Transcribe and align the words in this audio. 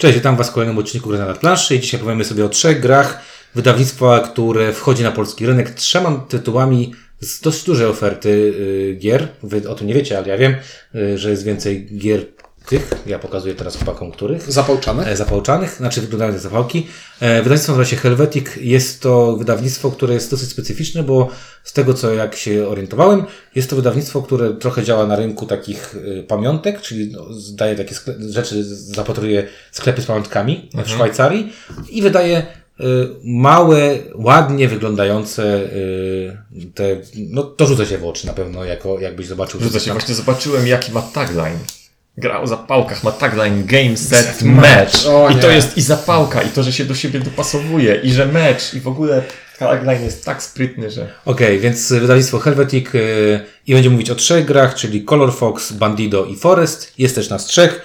Cześć, 0.00 0.14
witam 0.14 0.36
Was 0.36 0.50
w 0.50 0.52
kolejnym 0.52 0.78
odcinku 0.78 1.08
Gry 1.08 1.18
na 1.18 1.34
planszy 1.34 1.74
i 1.74 1.80
dzisiaj 1.80 2.00
powiemy 2.00 2.24
sobie 2.24 2.44
o 2.44 2.48
trzech 2.48 2.80
grach 2.80 3.22
wydawnictwa, 3.54 4.20
które 4.20 4.72
wchodzi 4.72 5.02
na 5.02 5.12
polski 5.12 5.46
rynek 5.46 5.70
trzema 5.70 6.26
tytułami 6.28 6.94
z 7.20 7.40
dość 7.40 7.64
dużej 7.64 7.86
oferty 7.86 8.28
y, 8.28 8.96
gier. 8.98 9.28
Wy 9.42 9.68
o 9.68 9.74
tym 9.74 9.86
nie 9.86 9.94
wiecie, 9.94 10.18
ale 10.18 10.28
ja 10.28 10.38
wiem, 10.38 10.54
y, 10.94 11.18
że 11.18 11.30
jest 11.30 11.44
więcej 11.44 11.86
gier 11.98 12.26
tych, 12.66 12.90
ja 13.06 13.18
pokazuję 13.18 13.54
teraz 13.54 13.76
chłopakom, 13.76 14.12
których. 14.12 14.52
Zapałczane? 14.52 15.06
E, 15.06 15.16
zapałczanych, 15.16 15.76
znaczy 15.76 16.00
wyglądają 16.00 16.32
jak 16.32 16.40
zapałki. 16.40 16.86
E, 17.20 17.42
wydawnictwo 17.42 17.72
nazywa 17.72 17.84
się 17.84 17.96
Helvetic. 17.96 18.46
Jest 18.56 19.02
to 19.02 19.36
wydawnictwo, 19.36 19.90
które 19.90 20.14
jest 20.14 20.30
dosyć 20.30 20.50
specyficzne, 20.50 21.02
bo 21.02 21.28
z 21.64 21.72
tego 21.72 21.94
co 21.94 22.14
jak 22.14 22.36
się 22.36 22.68
orientowałem, 22.68 23.24
jest 23.54 23.70
to 23.70 23.76
wydawnictwo, 23.76 24.22
które 24.22 24.54
trochę 24.54 24.84
działa 24.84 25.06
na 25.06 25.16
rynku 25.16 25.46
takich 25.46 25.94
y, 25.94 26.24
pamiątek, 26.28 26.80
czyli 26.80 27.12
no, 27.12 27.26
daje 27.52 27.76
takie 27.76 27.94
rzeczy, 28.30 28.64
zapatruje 28.64 29.46
sklepy 29.72 30.02
z 30.02 30.06
pamiątkami 30.06 30.70
w 30.84 30.90
Szwajcarii 30.90 31.52
i 31.90 32.02
wydaje 32.02 32.46
małe, 33.24 33.98
ładnie 34.14 34.68
wyglądające 34.68 35.68
te, 36.74 36.96
no 37.16 37.42
to 37.42 37.66
rzuca 37.66 37.86
się 37.86 37.98
w 37.98 38.04
oczy 38.04 38.26
na 38.26 38.32
pewno, 38.32 38.64
jako, 38.64 39.00
jakbyś 39.00 39.26
zobaczył. 39.26 39.60
Rzuca 39.60 39.80
się, 39.80 39.92
właśnie 39.92 40.14
zobaczyłem 40.14 40.66
jaki 40.66 40.92
ma 40.92 41.02
tagline. 41.02 41.58
Gra 42.16 42.40
o 42.40 42.46
zapałkach, 42.46 43.04
ma 43.04 43.12
tagline 43.12 43.64
Game 43.64 43.96
Set 43.96 44.42
Match. 44.42 45.06
O 45.06 45.30
I 45.30 45.34
to 45.34 45.50
jest 45.50 45.76
i 45.76 45.82
zapałka, 45.82 46.42
i 46.42 46.48
to, 46.48 46.62
że 46.62 46.72
się 46.72 46.84
do 46.84 46.94
siebie 46.94 47.20
dopasowuje, 47.20 47.94
i 47.94 48.12
że 48.12 48.26
mecz, 48.26 48.74
i 48.74 48.80
w 48.80 48.88
ogóle 48.88 49.22
tagline 49.58 50.04
jest 50.04 50.24
tak 50.24 50.42
sprytny, 50.42 50.90
że... 50.90 51.14
Okej, 51.24 51.60
więc 51.60 51.92
wydawnictwo 51.92 52.38
Helvetic 52.38 52.94
yy, 52.94 53.40
i 53.66 53.74
będziemy 53.74 53.92
mówić 53.92 54.10
o 54.10 54.14
trzech 54.14 54.44
grach, 54.44 54.74
czyli 54.74 55.04
Color 55.04 55.34
Fox, 55.34 55.72
Bandido 55.72 56.24
i 56.24 56.36
Forest. 56.36 56.92
Jest 56.98 57.14
też 57.14 57.30
nas 57.30 57.46
trzech. 57.46 57.82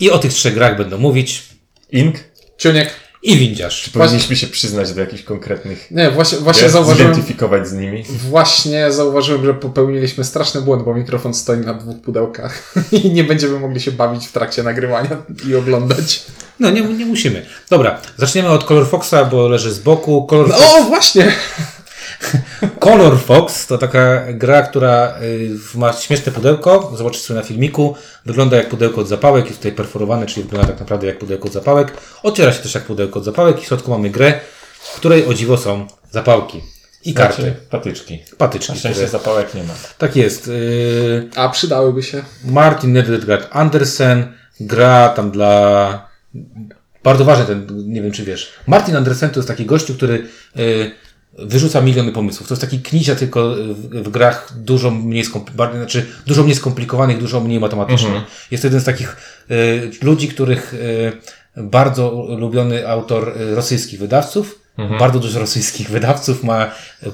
I 0.00 0.10
o 0.10 0.18
tych 0.18 0.32
trzech 0.32 0.54
grach 0.54 0.76
będą 0.76 0.98
mówić. 0.98 1.42
Ink? 1.90 2.16
Ciuniek? 2.58 3.01
I 3.22 3.36
Windziarz. 3.36 3.88
Powinniśmy 3.88 4.36
się 4.36 4.46
przyznać 4.46 4.92
do 4.92 5.00
jakichś 5.00 5.22
konkretnych... 5.22 5.90
Nie, 5.90 6.10
właśnie, 6.10 6.38
właśnie 6.38 6.68
zauważyłem, 6.68 7.14
Zidentyfikować 7.14 7.68
z 7.68 7.72
nimi. 7.72 8.04
właśnie 8.28 8.92
zauważyłem, 8.92 9.44
że 9.46 9.54
popełniliśmy 9.54 10.24
straszny 10.24 10.60
błąd, 10.62 10.82
bo 10.82 10.94
mikrofon 10.94 11.34
stoi 11.34 11.58
na 11.58 11.74
dwóch 11.74 12.00
pudełkach 12.00 12.74
i 13.04 13.10
nie 13.10 13.24
będziemy 13.24 13.60
mogli 13.60 13.80
się 13.80 13.92
bawić 13.92 14.26
w 14.26 14.32
trakcie 14.32 14.62
nagrywania 14.62 15.16
i 15.48 15.54
oglądać. 15.54 16.22
No, 16.60 16.70
nie, 16.70 16.80
nie 16.82 17.06
musimy. 17.06 17.46
Dobra, 17.70 18.00
zaczniemy 18.16 18.48
od 18.48 18.64
Color 18.64 18.88
Foxa, 18.88 19.24
bo 19.30 19.48
leży 19.48 19.72
z 19.72 19.78
boku. 19.78 20.26
Color, 20.26 20.48
No, 20.48 20.54
Fox, 20.54 20.74
o, 20.74 20.82
właśnie! 20.84 21.32
Color 22.80 23.18
Fox 23.18 23.66
to 23.66 23.78
taka 23.78 24.32
gra, 24.32 24.62
która 24.62 25.14
y, 25.22 25.78
ma 25.78 25.92
śmieszne 25.92 26.32
pudełko. 26.32 26.92
Zobaczycie 26.96 27.24
sobie 27.24 27.40
na 27.40 27.46
filmiku. 27.46 27.96
Wygląda 28.26 28.56
jak 28.56 28.68
pudełko 28.68 29.00
od 29.00 29.08
zapałek. 29.08 29.46
Jest 29.46 29.58
tutaj 29.58 29.72
perforowane, 29.72 30.26
czyli 30.26 30.42
wygląda 30.42 30.68
tak 30.68 30.80
naprawdę 30.80 31.06
jak 31.06 31.18
pudełko 31.18 31.46
od 31.46 31.52
zapałek. 31.52 31.92
Otwiera 32.22 32.52
się 32.52 32.62
też 32.62 32.74
jak 32.74 32.84
pudełko 32.84 33.18
od 33.18 33.24
zapałek. 33.24 33.58
I 33.58 33.62
w 33.62 33.64
środku 33.64 33.90
mamy 33.90 34.10
grę, 34.10 34.40
w 34.80 34.96
której 34.96 35.26
o 35.26 35.34
dziwo 35.34 35.56
są 35.56 35.86
zapałki. 36.10 36.60
I 37.04 37.14
karty. 37.14 37.42
Znaczy, 37.42 37.56
patyczki. 37.70 38.22
Patyczki. 38.38 38.72
Na 38.72 38.78
szczęście 38.78 39.06
Które... 39.06 39.08
zapałek 39.08 39.54
nie 39.54 39.64
ma. 39.64 39.74
Tak 39.98 40.16
jest. 40.16 40.46
Yy, 40.46 41.28
A 41.36 41.48
przydałyby 41.48 42.02
się. 42.02 42.22
Martin 42.44 42.92
Nedredgard 42.92 43.48
Andersen 43.50 44.32
gra 44.60 45.08
tam 45.08 45.30
dla... 45.30 46.08
Bardzo 47.04 47.24
ważny 47.24 47.44
ten, 47.44 47.66
nie 47.92 48.02
wiem 48.02 48.12
czy 48.12 48.24
wiesz. 48.24 48.52
Martin 48.66 48.96
Andersen 48.96 49.30
to 49.30 49.40
jest 49.40 49.48
taki 49.48 49.66
gościu, 49.66 49.94
który 49.94 50.26
yy, 50.56 50.90
wyrzuca 51.38 51.80
miliony 51.80 52.12
pomysłów. 52.12 52.48
To 52.48 52.54
jest 52.54 52.62
taki 52.62 52.80
knizia 52.80 53.14
tylko 53.14 53.54
w, 53.54 54.02
w 54.02 54.08
grach 54.08 54.52
dużo 54.56 54.90
mniej, 54.90 55.24
skomplikowanych, 55.24 55.76
znaczy 55.76 56.06
dużo 56.26 56.42
mniej 56.42 56.54
skomplikowanych, 56.56 57.18
dużo 57.18 57.40
mniej 57.40 57.60
matematycznych. 57.60 58.12
Jest 58.50 58.62
to 58.62 58.66
jeden 58.66 58.80
z 58.80 58.84
takich 58.84 59.16
yy, 59.48 59.90
ludzi, 60.02 60.28
których 60.28 60.74
yy, 61.56 61.62
bardzo 61.62 62.10
ulubiony 62.10 62.88
autor 62.88 63.32
yy, 63.38 63.54
rosyjskich 63.54 64.00
wydawców. 64.00 64.58
Bardzo 64.98 65.18
dużo 65.18 65.38
rosyjskich 65.40 65.90
wydawców 65.90 66.44
ma 66.44 66.70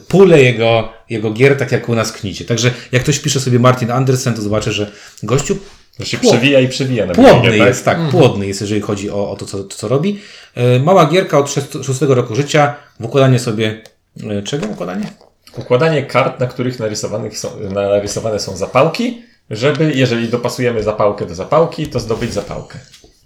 pulę 0.08 0.42
jego, 0.42 0.92
jego 1.10 1.30
gier, 1.30 1.56
tak 1.56 1.72
jak 1.72 1.88
u 1.88 1.94
nas 1.94 2.12
Knicie. 2.12 2.44
Także 2.44 2.70
jak 2.93 3.03
ktoś 3.03 3.19
pisze 3.19 3.41
sobie 3.41 3.59
Martin 3.59 3.91
Andersen, 3.91 4.34
to 4.34 4.43
zobaczy, 4.43 4.72
że 4.72 4.91
gościu 5.22 5.56
To 5.98 6.04
się 6.04 6.19
Pło- 6.19 6.31
przewija 6.31 6.60
i 6.60 6.69
przewija 6.69 7.06
na 7.06 7.14
płodny 7.14 7.50
biegnie, 7.50 7.66
jest, 7.66 7.84
tak, 7.84 7.98
płodny 8.10 8.47
jest, 8.47 8.60
jeżeli 8.60 8.81
chodzi 8.81 9.10
o, 9.10 9.31
o 9.31 9.37
to, 9.37 9.47
co, 9.47 9.64
to, 9.64 9.76
co 9.76 9.88
robi. 9.88 10.20
E, 10.54 10.78
Mała 10.78 11.06
gierka 11.06 11.38
od 11.38 11.50
6, 11.50 11.66
szóstego 11.82 12.14
roku 12.14 12.34
życia, 12.34 12.75
w 13.00 13.04
układanie 13.04 13.38
sobie, 13.38 13.66
e, 13.66 13.97
czego 14.45 14.67
układanie? 14.67 15.11
Układanie 15.56 16.03
kart, 16.03 16.41
na 16.41 16.47
których 16.47 16.79
narysowanych 16.79 17.39
są, 17.39 17.51
narysowane 17.71 18.41
są 18.41 18.56
zapałki, 18.56 19.23
żeby, 19.51 19.93
jeżeli 19.95 20.29
dopasujemy 20.29 20.83
zapałkę 20.83 21.27
do 21.27 21.34
zapałki, 21.34 21.87
to 21.87 22.01
zdobyć 22.01 22.33
zapałkę. 22.33 22.79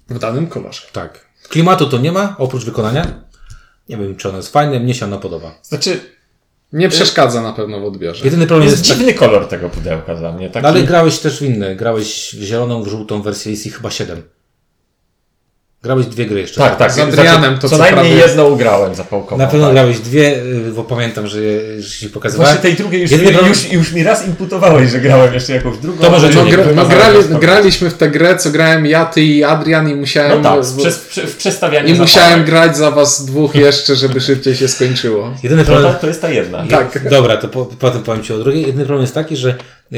W 0.09 0.19
danym 0.19 0.47
kolorze. 0.47 0.83
Tak. 0.93 1.27
Klimatu 1.49 1.87
to 1.87 1.99
nie 1.99 2.13
ma, 2.13 2.37
oprócz 2.39 2.65
wykonania. 2.65 3.23
Nie 3.89 3.97
wiem, 3.97 4.17
czy 4.17 4.29
ono 4.29 4.37
jest 4.37 4.53
fajne, 4.53 4.81
mnie 4.81 4.95
się 4.95 5.07
ono 5.07 5.19
podoba. 5.19 5.55
Znaczy, 5.63 6.01
Nie 6.73 6.89
przeszkadza 6.89 7.43
na 7.43 7.53
pewno 7.53 7.81
w 7.81 7.85
odbiorze. 7.85 8.25
Jedyny 8.25 8.47
problem 8.47 8.69
jest 8.71 8.87
jest, 8.87 8.99
dziwny 8.99 9.15
kolor 9.15 9.49
tego 9.49 9.69
pudełka 9.69 10.15
dla 10.15 10.33
mnie. 10.33 10.51
Taki... 10.51 10.63
no, 10.63 10.69
ale 10.69 10.83
grałeś 10.83 11.19
też 11.19 11.39
w 11.39 11.43
inne, 11.43 11.77
grałeś 11.77 12.37
w 12.39 12.43
zieloną, 12.43 12.83
w 12.83 12.89
żółtą 12.89 13.23
wersję, 13.23 13.53
jest 13.53 13.67
ich 13.67 13.77
chyba 13.77 13.91
7. 13.91 14.23
Grałeś 15.82 16.06
dwie 16.06 16.26
gry 16.26 16.41
jeszcze. 16.41 16.60
Tak, 16.60 16.76
tak. 16.76 16.93
Z 16.93 16.98
Adrianem 16.98 17.54
to 17.54 17.60
co 17.60 17.69
co 17.69 17.78
najmniej 17.78 18.04
prawda- 18.12 18.26
jedną 18.26 18.48
ugrałem 18.50 18.94
zapałkową. 18.94 19.38
Na 19.38 19.47
pewno 19.47 19.66
tak. 19.66 19.75
grałeś 19.75 19.98
dwie, 19.98 20.37
y, 20.43 20.72
bo 20.76 20.84
pamiętam, 20.84 21.26
że, 21.26 21.38
że 21.78 21.98
ci 21.98 22.09
pokazywałem. 22.10 22.53
Właśnie 22.53 22.70
tej 22.70 22.78
drugiej 22.78 23.03
już, 23.03 23.10
Jedyny 23.10 23.31
mi, 23.31 23.34
problem- 23.37 23.53
już, 23.54 23.72
już 23.72 23.93
mi 23.93 24.03
raz 24.03 24.26
imputowałeś, 24.26 24.91
że 24.91 25.00
grałem 25.00 25.34
jeszcze 25.34 25.53
jakąś 25.53 25.78
drugą. 25.78 26.04
To 26.04 26.10
może 26.10 26.28
No, 26.28 26.44
gra, 26.44 26.65
no 26.75 26.87
grali, 26.87 27.19
graliśmy 27.41 27.91
w 27.91 27.94
tę 27.94 28.10
grę, 28.10 28.37
co 28.37 28.50
grałem 28.50 28.87
ja, 28.87 29.04
ty 29.04 29.22
i 29.22 29.44
Adrian 29.44 29.88
i 29.91 29.94
musiałem... 29.94 30.43
No 30.43 30.56
tak, 30.56 30.65
w- 30.65 31.31
w, 31.31 31.37
przestawianiu 31.37 31.88
I 31.88 31.99
musiałem 31.99 32.28
zapałek. 32.31 32.47
grać 32.47 32.76
za 32.76 32.91
was 32.91 33.25
dwóch 33.26 33.54
jeszcze, 33.54 33.97
żeby 33.97 34.20
szybciej 34.20 34.56
się 34.56 34.69
skończyło. 34.69 35.34
Jedyny 35.43 35.64
To, 35.64 35.72
problem, 35.72 35.94
to, 35.94 36.00
to 36.00 36.06
jest 36.06 36.22
ta 36.22 36.31
jedna. 36.31 36.64
Tak. 36.70 37.09
Dobra, 37.10 37.37
to 37.37 37.49
po, 37.49 37.64
potem 37.64 38.03
powiem 38.03 38.22
Ci 38.22 38.32
o 38.32 38.38
drugiej. 38.38 38.60
Jedyny 38.62 38.84
problem 38.84 39.03
jest 39.03 39.14
taki, 39.14 39.37
że 39.37 39.54
y, 39.93 39.97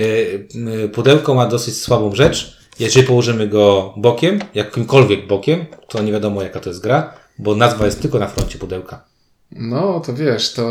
y, 0.84 0.88
pudełko 0.88 1.34
ma 1.34 1.46
dosyć 1.46 1.80
słabą 1.80 2.14
rzecz. 2.14 2.56
Jeżeli 2.78 3.06
położymy 3.06 3.48
go 3.48 3.94
bokiem, 3.96 4.40
jakimkolwiek 4.54 5.26
bokiem, 5.26 5.64
to 5.88 6.02
nie 6.02 6.12
wiadomo 6.12 6.42
jaka 6.42 6.60
to 6.60 6.70
jest 6.70 6.82
gra, 6.82 7.12
bo 7.38 7.54
nazwa 7.54 7.86
jest 7.86 8.02
tylko 8.02 8.18
na 8.18 8.26
froncie 8.26 8.58
pudełka. 8.58 9.04
No, 9.52 10.00
to 10.06 10.14
wiesz, 10.14 10.52
to... 10.52 10.70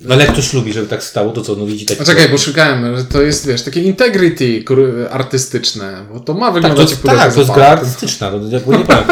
No 0.00 0.14
ale 0.14 0.24
jak 0.24 0.32
ktoś 0.32 0.52
lubi, 0.52 0.72
żeby 0.72 0.86
tak 0.86 1.02
stało, 1.02 1.30
to 1.30 1.42
co, 1.42 1.56
no 1.56 1.66
widzi 1.66 1.86
tak... 1.86 2.00
A 2.00 2.04
czekaj, 2.04 2.28
bo 2.28 2.38
szukałem, 2.38 2.96
że 2.96 3.04
to 3.04 3.22
jest, 3.22 3.46
wiesz, 3.46 3.62
takie 3.62 3.82
integrity 3.82 4.64
artystyczne, 5.10 6.06
bo 6.12 6.20
to 6.20 6.34
ma 6.34 6.40
tak, 6.40 6.54
to 6.54 6.54
wyglądać 6.54 6.90
jest, 6.90 7.04
jak 7.04 7.16
tak, 7.16 7.34
to 7.34 7.40
jest 7.40 7.52
gra 7.52 7.66
artystyczna, 7.66 8.30
no, 8.30 8.48
jakby 8.48 8.78
nie 8.78 8.84
powiem. 8.84 9.04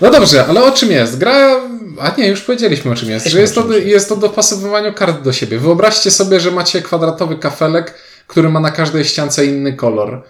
No 0.00 0.10
dobrze, 0.10 0.46
ale 0.46 0.64
o 0.64 0.70
czym 0.70 0.90
jest? 0.90 1.18
Gra... 1.18 1.60
A 2.00 2.14
nie, 2.18 2.28
już 2.28 2.40
powiedzieliśmy 2.40 2.90
o 2.90 2.94
czym 2.94 3.10
jest. 3.10 3.26
Że 3.26 3.40
jest 3.40 3.54
to, 3.54 3.72
jest 3.72 4.08
to 4.08 4.16
dopasowywanie 4.16 4.92
kart 4.92 5.22
do 5.22 5.32
siebie. 5.32 5.58
Wyobraźcie 5.58 6.10
sobie, 6.10 6.40
że 6.40 6.50
macie 6.50 6.82
kwadratowy 6.82 7.36
kafelek, 7.36 7.94
który 8.26 8.48
ma 8.48 8.60
na 8.60 8.70
każdej 8.70 9.04
ściance 9.04 9.46
inny 9.46 9.72
kolor. 9.72 10.22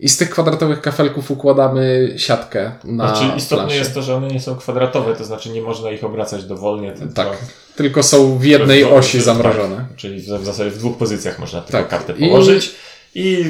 I 0.00 0.08
z 0.08 0.16
tych 0.16 0.30
kwadratowych 0.30 0.80
kafelków 0.80 1.30
układamy 1.30 2.14
siatkę 2.16 2.72
na 2.84 3.16
Znaczy, 3.16 3.36
istotne 3.36 3.56
planszy. 3.64 3.76
jest 3.78 3.94
to, 3.94 4.02
że 4.02 4.14
one 4.16 4.28
nie 4.28 4.40
są 4.40 4.56
kwadratowe, 4.56 5.16
to 5.16 5.24
znaczy 5.24 5.50
nie 5.50 5.62
można 5.62 5.90
ich 5.90 6.04
obracać 6.04 6.44
dowolnie. 6.44 6.92
Tylko 6.92 7.14
Tak, 7.14 7.28
tylko 7.76 8.02
są 8.02 8.38
w 8.38 8.44
jednej 8.44 8.84
osi 8.84 9.18
w- 9.18 9.22
zamrożone. 9.22 9.76
Tak, 9.76 9.96
czyli 9.96 10.20
w, 10.20 10.44
zasadzie 10.44 10.70
w 10.70 10.78
dwóch 10.78 10.96
pozycjach 10.98 11.38
można 11.38 11.60
tylko 11.60 11.78
Tak. 11.78 11.88
kartę 11.88 12.12
I- 12.18 12.28
położyć. 12.28 12.74
I... 13.14 13.44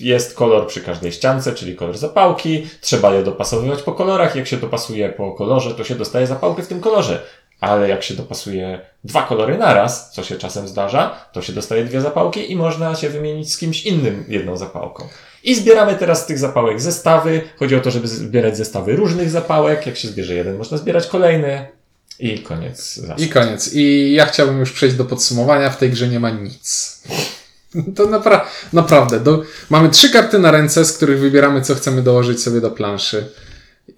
jest 0.00 0.34
kolor 0.34 0.66
przy 0.66 0.80
każdej 0.80 1.12
ściance, 1.12 1.52
czyli 1.52 1.76
kolor 1.76 1.98
zapałki. 1.98 2.66
Trzeba 2.80 3.14
je 3.14 3.22
dopasowywać 3.22 3.82
po 3.82 3.92
kolorach. 3.92 4.36
Jak 4.36 4.46
się 4.46 4.56
dopasuje 4.56 5.08
po 5.08 5.32
kolorze, 5.32 5.74
to 5.74 5.84
się 5.84 5.94
dostaje 5.94 6.26
zapałkę 6.26 6.62
w 6.62 6.66
tym 6.66 6.80
kolorze. 6.80 7.22
Ale 7.60 7.88
jak 7.88 8.02
się 8.02 8.14
dopasuje 8.14 8.80
dwa 9.04 9.22
kolory 9.22 9.58
naraz, 9.58 10.10
co 10.12 10.22
się 10.22 10.36
czasem 10.36 10.68
zdarza, 10.68 11.14
to 11.32 11.42
się 11.42 11.52
dostaje 11.52 11.84
dwie 11.84 12.00
zapałki 12.00 12.52
i 12.52 12.56
można 12.56 12.94
się 12.94 13.10
wymienić 13.10 13.52
z 13.52 13.58
kimś 13.58 13.86
innym 13.86 14.24
jedną 14.28 14.56
zapałką. 14.56 15.08
I 15.44 15.54
zbieramy 15.54 15.94
teraz 15.94 16.22
z 16.22 16.26
tych 16.26 16.38
zapałek 16.38 16.80
zestawy. 16.80 17.40
Chodzi 17.58 17.76
o 17.76 17.80
to, 17.80 17.90
żeby 17.90 18.08
zbierać 18.08 18.56
zestawy 18.56 18.96
różnych 18.96 19.30
zapałek. 19.30 19.86
Jak 19.86 19.96
się 19.96 20.08
zbierze 20.08 20.34
jeden, 20.34 20.56
można 20.56 20.78
zbierać 20.78 21.06
kolejny. 21.06 21.66
I 22.18 22.38
koniec. 22.38 22.94
Zasad. 22.96 23.20
I 23.20 23.28
koniec. 23.28 23.70
I 23.74 24.12
ja 24.12 24.26
chciałbym 24.26 24.60
już 24.60 24.72
przejść 24.72 24.96
do 24.96 25.04
podsumowania. 25.04 25.70
W 25.70 25.76
tej 25.76 25.90
grze 25.90 26.08
nie 26.08 26.20
ma 26.20 26.30
nic. 26.30 27.00
To 27.96 28.06
napra 28.06 28.46
naprawdę. 28.72 29.20
Do... 29.20 29.42
Mamy 29.70 29.88
trzy 29.88 30.10
karty 30.10 30.38
na 30.38 30.50
ręce, 30.50 30.84
z 30.84 30.92
których 30.92 31.20
wybieramy, 31.20 31.62
co 31.62 31.74
chcemy 31.74 32.02
dołożyć 32.02 32.42
sobie 32.42 32.60
do 32.60 32.70
planszy. 32.70 33.30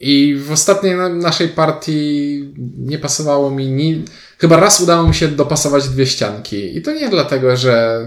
I 0.01 0.35
w 0.47 0.53
ostatniej 0.53 0.97
na 0.97 1.09
naszej 1.09 1.49
partii 1.49 2.55
nie 2.79 2.99
pasowało 2.99 3.51
mi 3.51 3.69
ni... 3.69 4.05
Chyba 4.39 4.57
raz 4.57 4.81
udało 4.81 5.09
mi 5.09 5.15
się 5.15 5.29
dopasować 5.29 5.89
dwie 5.89 6.07
ścianki. 6.07 6.77
I 6.77 6.83
to 6.83 6.93
nie 6.93 7.09
dlatego, 7.09 7.57
że 7.57 8.07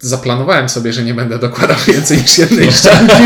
zaplanowałem 0.00 0.68
sobie, 0.68 0.92
że 0.92 1.04
nie 1.04 1.14
będę 1.14 1.38
dokładał 1.38 1.76
więcej 1.92 2.18
niż 2.18 2.38
jednej 2.38 2.72
ścianki. 2.72 3.14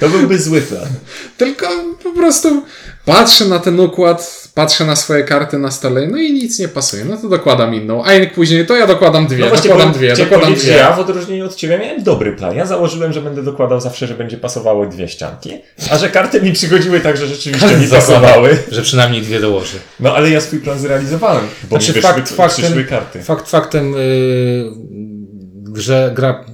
To 0.00 0.08
byłby 0.08 0.38
zły 0.38 0.60
plan. 0.60 0.88
Tylko 1.36 1.68
po 2.02 2.12
prostu 2.12 2.64
patrzę 3.04 3.44
na 3.44 3.58
ten 3.58 3.80
układ, 3.80 4.49
patrzę 4.60 4.84
na 4.84 4.96
swoje 4.96 5.24
karty 5.24 5.58
na 5.58 5.70
stole, 5.70 6.06
no 6.06 6.18
i 6.18 6.32
nic 6.32 6.58
nie 6.58 6.68
pasuje, 6.68 7.04
no 7.04 7.16
to 7.16 7.28
dokładam 7.28 7.74
inną. 7.74 8.04
A 8.04 8.12
jak 8.12 8.34
później, 8.34 8.66
to 8.66 8.76
ja 8.76 8.86
dokładam 8.86 9.26
dwie, 9.26 9.44
No 9.44 9.56
dokładam 9.56 9.92
dwie, 9.92 10.16
dokładam 10.16 10.54
dwie. 10.54 10.72
ja 10.72 10.92
w 10.92 10.98
odróżnieniu 10.98 11.44
od 11.46 11.54
Ciebie 11.56 11.78
miałem 11.78 12.02
dobry 12.02 12.32
plan. 12.32 12.56
Ja 12.56 12.66
założyłem, 12.66 13.12
że 13.12 13.20
będę 13.22 13.42
dokładał 13.42 13.80
zawsze, 13.80 14.06
że 14.06 14.14
będzie 14.14 14.36
pasowały 14.36 14.88
dwie 14.88 15.08
ścianki, 15.08 15.50
a 15.90 15.98
że 15.98 16.08
karty 16.08 16.42
mi 16.42 16.52
przychodziły 16.52 17.00
tak, 17.00 17.16
że 17.16 17.26
rzeczywiście 17.26 17.76
mi 17.76 17.86
pasowały. 17.88 18.58
Że 18.70 18.82
przynajmniej 18.82 19.22
dwie 19.22 19.40
dołoży. 19.40 19.76
No 20.00 20.14
ale 20.16 20.30
ja 20.30 20.40
swój 20.40 20.58
plan 20.58 20.78
zrealizowałem, 20.78 21.44
bo 21.62 21.68
Znaczy, 21.76 21.88
mi 21.88 21.94
wyszły, 21.94 22.10
fakt 22.10 22.32
faktem- 22.32 22.62
przyszły 22.64 22.84
karty. 22.84 23.22
Fakt 23.22 23.48
faktem, 23.50 23.92
yy, 23.92 24.72
grze 25.72 26.12
gra 26.14 26.44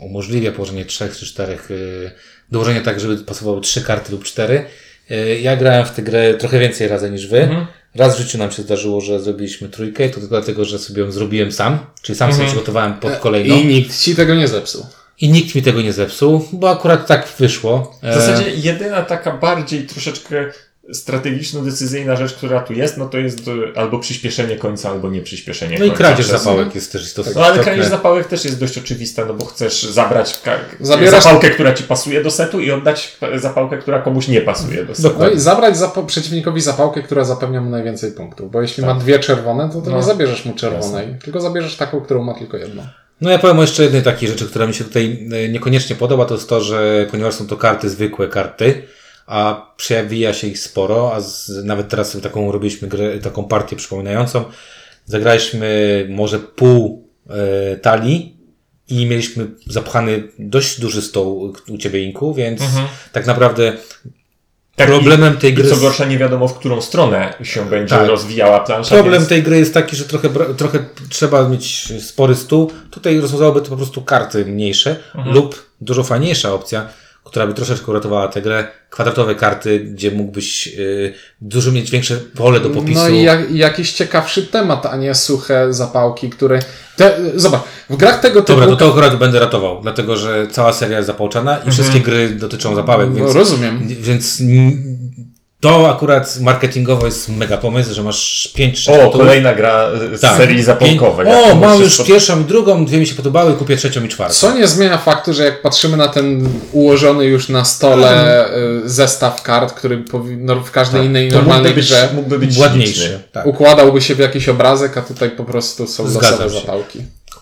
umożliwia 0.00 0.52
położenie 0.52 0.84
trzech 0.84 1.16
czy 1.16 1.26
czterech, 1.26 1.66
yy, 1.70 2.10
dołożenie 2.50 2.80
tak, 2.80 3.00
żeby 3.00 3.16
pasowały 3.16 3.60
trzy 3.60 3.82
karty 3.82 4.12
lub 4.12 4.24
cztery. 4.24 4.64
Yy, 5.10 5.40
ja 5.40 5.56
grałem 5.56 5.86
w 5.86 5.90
tę 5.90 6.02
grę 6.02 6.34
trochę 6.34 6.58
więcej 6.58 6.88
razy 6.88 7.10
niż 7.10 7.26
wy. 7.26 7.48
Raz 7.94 8.16
w 8.16 8.18
życiu 8.18 8.38
nam 8.38 8.50
się 8.50 8.62
zdarzyło, 8.62 9.00
że 9.00 9.20
zrobiliśmy 9.20 9.68
trójkę, 9.68 10.08
to 10.08 10.20
dlatego, 10.20 10.64
że 10.64 10.78
sobie 10.78 11.02
ją 11.02 11.12
zrobiłem 11.12 11.52
sam, 11.52 11.78
czyli 12.02 12.18
sam 12.18 12.32
sobie 12.32 12.46
przygotowałem 12.46 12.94
pod 12.94 13.16
kolejną. 13.16 13.54
E, 13.54 13.60
I 13.60 13.66
nikt 13.66 13.98
ci 13.98 14.16
tego 14.16 14.34
nie 14.34 14.48
zepsuł. 14.48 14.86
I 15.20 15.28
nikt 15.28 15.54
mi 15.54 15.62
tego 15.62 15.82
nie 15.82 15.92
zepsuł, 15.92 16.48
bo 16.52 16.70
akurat 16.70 17.06
tak 17.06 17.28
wyszło. 17.38 17.98
W 18.02 18.14
zasadzie 18.14 18.50
jedyna 18.50 19.02
taka 19.02 19.36
bardziej 19.36 19.86
troszeczkę 19.86 20.52
strategiczno-decyzyjna 20.92 22.16
rzecz, 22.16 22.34
która 22.34 22.60
tu 22.60 22.72
jest, 22.72 22.96
no 22.96 23.06
to 23.08 23.18
jest 23.18 23.38
e, 23.74 23.78
albo 23.78 23.98
przyspieszenie 23.98 24.56
końca, 24.56 24.90
albo 24.90 25.10
nie 25.10 25.22
przyspieszenie 25.22 25.78
No 25.78 25.84
i 25.84 25.88
końca. 25.88 26.04
kradzież 26.04 26.26
przez- 26.26 26.42
zapałek 26.42 26.74
jest 26.74 26.92
też 26.92 27.02
istotna. 27.02 27.32
No 27.34 27.44
ale 27.46 27.58
kradzież 27.62 27.86
zapałek 27.86 28.26
też 28.28 28.44
jest 28.44 28.60
dość 28.60 28.78
oczywista, 28.78 29.24
no 29.24 29.34
bo 29.34 29.44
chcesz 29.44 29.82
zabrać 29.82 30.40
ka- 30.44 30.58
Zabierasz- 30.80 31.22
zapałkę, 31.22 31.50
która 31.50 31.74
ci 31.74 31.84
pasuje 31.84 32.22
do 32.22 32.30
setu 32.30 32.60
i 32.60 32.70
oddać 32.70 33.16
zapałkę, 33.36 33.78
która 33.78 33.98
komuś 34.02 34.28
nie 34.28 34.40
pasuje 34.40 34.84
do 34.84 34.94
setu. 34.94 35.14
No 35.18 35.30
i 35.30 35.38
zabrać 35.40 35.76
zap- 35.76 36.06
przeciwnikowi 36.06 36.60
zapałkę, 36.60 37.02
która 37.02 37.24
zapewnia 37.24 37.60
mu 37.60 37.70
najwięcej 37.70 38.12
punktów. 38.12 38.50
Bo 38.50 38.62
jeśli 38.62 38.84
ma 38.84 38.94
dwie 38.94 39.18
czerwone, 39.18 39.70
to, 39.72 39.80
to 39.80 39.90
No. 39.90 39.96
nie 39.96 40.02
zabierzesz 40.02 40.44
mu 40.44 40.54
czerwonej, 40.54 41.14
tylko 41.24 41.40
zabierzesz 41.40 41.76
taką, 41.76 42.00
którą 42.00 42.22
ma 42.24 42.34
tylko 42.34 42.56
jedną. 42.56 42.82
No 43.20 43.30
ja 43.30 43.38
powiem 43.38 43.58
o 43.58 43.62
jeszcze 43.62 43.82
jednej 43.82 44.02
takiej 44.02 44.28
rzeczy, 44.28 44.46
która 44.46 44.66
mi 44.66 44.74
się 44.74 44.84
tutaj 44.84 45.28
e, 45.32 45.48
niekoniecznie 45.48 45.96
podoba, 45.96 46.24
to 46.24 46.34
jest 46.34 46.48
to, 46.48 46.60
że 46.60 47.06
ponieważ 47.10 47.34
są 47.34 47.46
to 47.46 47.56
karty, 47.56 47.88
zwykłe 47.90 48.28
karty, 48.28 48.82
a 49.26 49.72
przewija 49.76 50.34
się 50.34 50.46
ich 50.46 50.58
sporo, 50.58 51.14
a 51.14 51.20
z, 51.20 51.50
nawet 51.64 51.88
teraz 51.88 52.16
taką 52.22 52.52
robiliśmy 52.52 52.88
grę, 52.88 53.18
taką 53.18 53.44
partię 53.44 53.76
przypominającą, 53.76 54.44
zagraliśmy 55.04 56.06
może 56.10 56.38
pół 56.38 57.08
e, 57.28 57.76
talii 57.76 58.36
i 58.88 59.06
mieliśmy 59.06 59.46
zapchany 59.66 60.28
dość 60.38 60.80
duży 60.80 61.02
stół 61.02 61.54
u 61.68 61.78
Ciebie, 61.78 62.04
Inku, 62.04 62.34
więc 62.34 62.62
tak 63.12 63.26
naprawdę 63.26 63.72
Tak, 64.76 64.88
problemem 64.88 65.36
tej 65.36 65.54
gry... 65.54 65.66
I 65.66 65.70
co 65.70 65.76
gorsza, 65.76 66.04
nie 66.04 66.18
wiadomo, 66.18 66.48
w 66.48 66.58
którą 66.58 66.80
stronę 66.80 67.34
się 67.42 67.64
będzie 67.70 67.94
Tak. 67.96 68.08
rozwijała 68.08 68.60
plansza. 68.60 68.94
Problem 68.94 69.20
więc... 69.20 69.28
tej 69.28 69.42
gry 69.42 69.58
jest 69.58 69.74
taki, 69.74 69.96
że 69.96 70.04
trochę, 70.04 70.28
trochę 70.56 70.78
trzeba 71.08 71.48
mieć 71.48 71.92
spory 72.02 72.34
stół. 72.34 72.70
Tutaj 72.90 73.20
rozwiązałoby 73.20 73.60
to 73.60 73.68
po 73.68 73.76
prostu 73.76 74.02
karty 74.02 74.44
mniejsze 74.44 74.96
lub 75.24 75.70
dużo 75.80 76.04
fajniejsza 76.04 76.54
opcja, 76.54 76.88
która 77.24 77.46
by 77.46 77.54
troszeczkę 77.54 77.86
uratowała 77.86 78.28
tę 78.28 78.42
grę. 78.42 78.66
Kwadratowe 78.90 79.34
karty, 79.34 79.80
gdzie 79.80 80.10
mógłbyś 80.10 80.66
y, 80.78 81.14
dużo 81.40 81.72
mieć 81.72 81.90
większe 81.90 82.16
pole 82.16 82.60
do 82.60 82.70
popisu. 82.70 83.00
No 83.00 83.08
i, 83.08 83.22
jak, 83.22 83.50
i 83.50 83.58
jakiś 83.58 83.92
ciekawszy 83.92 84.46
temat, 84.46 84.86
a 84.86 84.96
nie 84.96 85.14
suche 85.14 85.72
zapałki, 85.72 86.30
które... 86.30 86.62
Te, 86.96 87.16
zobacz, 87.34 87.62
w 87.90 87.96
grach 87.96 88.20
tego 88.20 88.42
typu... 88.42 88.60
Dobra, 88.60 88.76
to 88.76 88.84
to 88.84 88.90
akurat 88.90 89.16
będę 89.16 89.38
ratował, 89.38 89.80
dlatego 89.82 90.16
że 90.16 90.46
cała 90.50 90.72
seria 90.72 90.96
jest 90.96 91.06
zapałczana 91.06 91.56
i 91.56 91.70
wszystkie 91.70 92.00
gry 92.00 92.30
dotyczą 92.30 92.74
zapałek, 92.74 93.08
no, 93.10 93.16
więc, 93.16 93.34
rozumiem. 93.34 93.88
więc 93.88 94.42
to 95.62 95.90
akurat 95.90 96.38
marketingowo 96.40 97.06
jest 97.06 97.28
mega 97.28 97.56
pomysł, 97.56 97.94
że 97.94 98.02
masz 98.02 98.48
5 98.54 98.88
O, 98.88 99.10
kolejna 99.10 99.54
gra 99.54 99.86
z 100.14 100.20
Tak. 100.20 100.36
serii 100.36 100.62
zapałkowej. 100.62 101.26
Pięć- 101.26 101.46
Jak 101.46 101.52
O, 101.52 101.54
mam 101.56 101.80
już 101.80 102.02
pierwszą 102.02 102.40
i 102.40 102.44
drugą, 102.44 102.84
dwie 102.86 102.98
mi 102.98 103.06
się 103.06 103.14
podobały, 103.14 103.52
kupię 103.54 103.76
trzecią 103.76 104.04
i 104.04 104.08
czwartą. 104.08 104.34
Co 104.34 104.54
nie 104.58 104.66
zmienia 104.66 104.98
faktu, 104.98 105.32
że 105.34 105.44
jak 105.44 105.62
patrzymy 105.62 105.96
na 105.96 106.08
ten 106.08 106.48
ułożony 106.72 107.24
już 107.24 107.48
na 107.48 107.64
stole 107.64 108.46
y, 108.84 108.88
zestaw 108.88 109.42
kart, 109.42 109.72
który 109.74 110.04
w 110.64 110.70
każdej 110.70 111.04
innej 111.06 111.30
To 111.30 111.36
mógłby 111.36 111.48
normalnej 111.48 111.74
być, 111.74 111.84
grze 111.84 112.08
mógłby 112.14 112.38
być 112.38 112.58
ładniejszy. 112.58 113.20
Tak. 113.32 113.46
układałby 113.46 114.00
się 114.00 114.14
w 114.14 114.18
jakiś 114.18 114.48
obrazek, 114.48 114.96
a 114.96 115.02
tutaj 115.02 115.30
po 115.30 115.44
prostu 115.44 115.86
są 115.86 116.04
losowe 116.14 116.50
zapałki. 116.50 116.98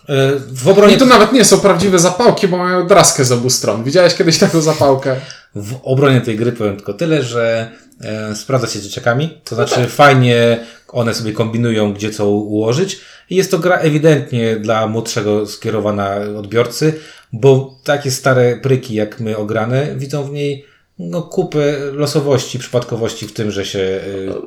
E, 0.09 0.33
W 0.53 0.69
obronie, 0.69 0.95
I 0.95 0.99
to 0.99 1.07
nawet 1.07 1.33
nie 1.33 1.45
są 1.45 1.61
prawdziwe 1.61 1.99
zapałki, 1.99 2.49
bo 2.49 2.57
mają 2.57 2.87
draskę 2.87 3.25
z 3.25 3.33
obu 3.33 3.51
stron. 3.51 3.85
Widziałeś 3.85 4.15
kiedyś 4.15 4.39
taką 4.39 4.61
zapałkę? 4.61 5.17
w 5.55 5.75
obronie 5.83 6.21
tej 6.21 6.37
gry 6.37 6.53
powiem 6.53 6.77
tylko 6.77 6.95
tyle, 6.95 7.23
że 7.23 7.71
e, 7.73 7.90
sprawdza 8.35 8.67
się 8.67 8.79
z 8.79 8.83
dzieciakami. 8.83 9.41
To 9.45 9.55
znaczy 9.55 9.87
fajnie 9.87 10.59
one 10.89 11.15
sobie 11.15 11.33
kombinują, 11.33 11.93
gdzie 11.93 12.11
co 12.11 12.29
ułożyć. 12.29 13.01
I 13.31 13.37
jest 13.37 13.51
to 13.51 13.59
gra 13.59 13.77
ewidentnie 13.77 14.57
dla 14.57 14.87
młodszego 14.87 15.47
skierowana 15.47 16.17
odbiorcy, 16.39 17.01
bo 17.33 17.75
takie 17.85 18.11
stare 18.11 18.57
pryki 18.57 18.95
jak 18.95 19.21
my 19.21 19.37
ograne 19.37 19.95
widzą 19.97 20.25
w 20.25 20.33
niej 20.33 20.67
no, 21.01 21.23
kupę 21.23 21.79
losowości, 21.93 22.59
przypadkowości 22.59 23.27
w 23.27 23.33
tym, 23.33 23.51
że 23.51 23.65
się 23.65 23.79
e, 23.79 24.01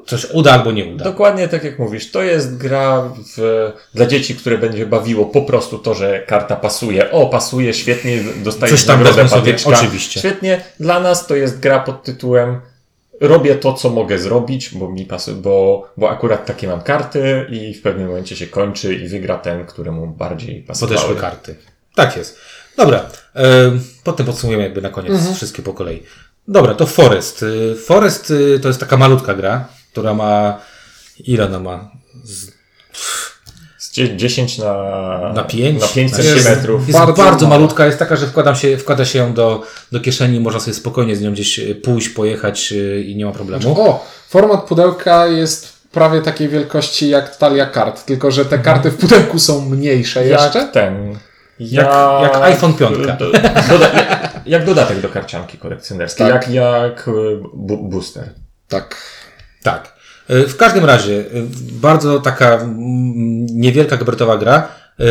coś 0.05 0.31
uda 0.31 0.51
albo 0.51 0.71
nie 0.71 0.85
uda. 0.85 1.03
Dokładnie 1.03 1.47
tak 1.47 1.63
jak 1.63 1.79
mówisz, 1.79 2.11
to 2.11 2.23
jest 2.23 2.57
gra 2.57 3.13
w, 3.37 3.71
dla 3.93 4.05
dzieci, 4.05 4.35
które 4.35 4.57
będzie 4.57 4.85
bawiło 4.85 5.25
po 5.25 5.41
prostu 5.41 5.79
to, 5.79 5.93
że 5.93 6.23
karta 6.27 6.55
pasuje. 6.55 7.11
O, 7.11 7.27
pasuje, 7.27 7.73
świetnie, 7.73 8.23
dostajesz 8.43 8.79
Coś 8.79 8.87
tam 8.87 9.03
nagrodę 9.03 9.29
patyczka. 9.29 9.69
oczywiście. 9.69 10.19
Świetnie. 10.19 10.61
Dla 10.79 10.99
nas 10.99 11.27
to 11.27 11.35
jest 11.35 11.59
gra 11.59 11.79
pod 11.79 12.03
tytułem 12.03 12.59
robię 13.27 13.55
to, 13.55 13.73
co 13.73 13.89
mogę 13.89 14.19
zrobić, 14.19 14.69
bo 14.75 14.89
mi 14.89 15.05
pasuje, 15.05 15.37
bo, 15.37 15.87
bo 15.97 16.09
akurat 16.09 16.45
takie 16.45 16.67
mam 16.67 16.81
karty 16.81 17.45
i 17.49 17.73
w 17.73 17.81
pewnym 17.81 18.07
momencie 18.07 18.35
się 18.35 18.47
kończy 18.47 18.95
i 18.95 19.07
wygra 19.07 19.37
ten, 19.37 19.65
któremu 19.65 20.07
bardziej 20.07 20.61
pasowały. 20.63 20.97
Podeszły 20.97 21.21
karty. 21.21 21.55
Tak 21.95 22.17
jest. 22.17 22.37
Dobra, 22.77 23.09
potem 24.03 24.25
podsumujemy 24.25 24.63
jakby 24.63 24.81
na 24.81 24.89
koniec 24.89 25.11
Mhm. 25.11 25.35
wszystkie 25.35 25.63
po 25.63 25.73
kolei. 25.73 26.03
Dobra, 26.47 26.73
to 26.73 26.85
Forest. 26.85 27.43
E, 27.43 27.75
Forest 27.75 28.31
e, 28.55 28.59
to 28.59 28.67
jest 28.67 28.79
taka 28.79 28.97
malutka 28.97 29.33
gra, 29.33 29.67
która 29.91 30.13
ma... 30.13 30.59
Ile 31.19 31.45
ona 31.45 31.59
ma? 31.59 31.91
Z, 32.23 32.51
10 33.93 34.57
na, 34.57 34.73
na 35.35 35.43
5? 35.43 35.81
na 35.81 35.87
5 35.87 36.11
Jest- 36.11 36.23
centymetrów. 36.23 36.87
Jest 36.87 36.99
bardzo, 36.99 37.23
Bardzo 37.23 37.47
malutka, 37.47 37.85
jest 37.85 37.99
taka, 37.99 38.15
że 38.15 38.27
wkłada 38.27 38.55
się, 38.55 38.77
wkłada 38.77 39.05
się 39.05 39.19
ją 39.19 39.33
do, 39.33 39.63
do 39.91 39.99
kieszeni, 39.99 40.39
można 40.39 40.59
sobie 40.59 40.73
spokojnie 40.73 41.15
z 41.15 41.21
nią 41.21 41.31
gdzieś 41.31 41.59
e, 41.59 41.75
pójść, 41.75 42.09
pojechać 42.09 42.71
e, 42.73 43.01
i 43.01 43.15
nie 43.15 43.25
ma 43.25 43.31
problemu. 43.31 43.81
O, 43.81 44.05
format 44.29 44.63
pudełka 44.63 45.27
jest 45.27 45.73
prawie 45.91 46.21
takiej 46.21 46.49
wielkości 46.49 47.09
jak 47.09 47.35
talia 47.37 47.65
kart, 47.65 48.05
tylko 48.05 48.31
że 48.31 48.45
te 48.45 48.59
karty 48.59 48.91
w 48.91 48.97
pudełku 48.97 49.39
są 49.39 49.61
mniejsze 49.69 50.25
jeszcze. 50.25 50.59
Jak 50.59 50.71
ten. 50.71 51.17
Jak- 51.59 52.21
jak 52.23 52.35
iPhone 52.35 52.73
piątka. 52.73 53.13
Do, 53.13 53.31
doda, 53.69 53.87
jak, 53.93 54.31
jak 54.45 54.65
dodatek 54.65 55.01
do 55.01 55.09
karcianki 55.09 55.57
kolekcjonerskiej. 55.57 56.27
Tak. 56.27 56.33
Jak, 56.33 56.49
jak 56.49 57.09
bu, 57.53 57.77
booster. 57.89 58.29
Tak. 58.67 58.95
Tak. 59.63 59.92
E, 60.27 60.47
W 60.47 60.57
każdym 60.57 60.85
razie, 60.85 61.19
e, 61.19 61.23
bardzo 61.71 62.19
taka 62.19 62.53
mm, 62.55 63.45
niewielka 63.45 63.97
gabarytowa 63.97 64.37
gra. 64.37 64.67
E, 64.99 65.03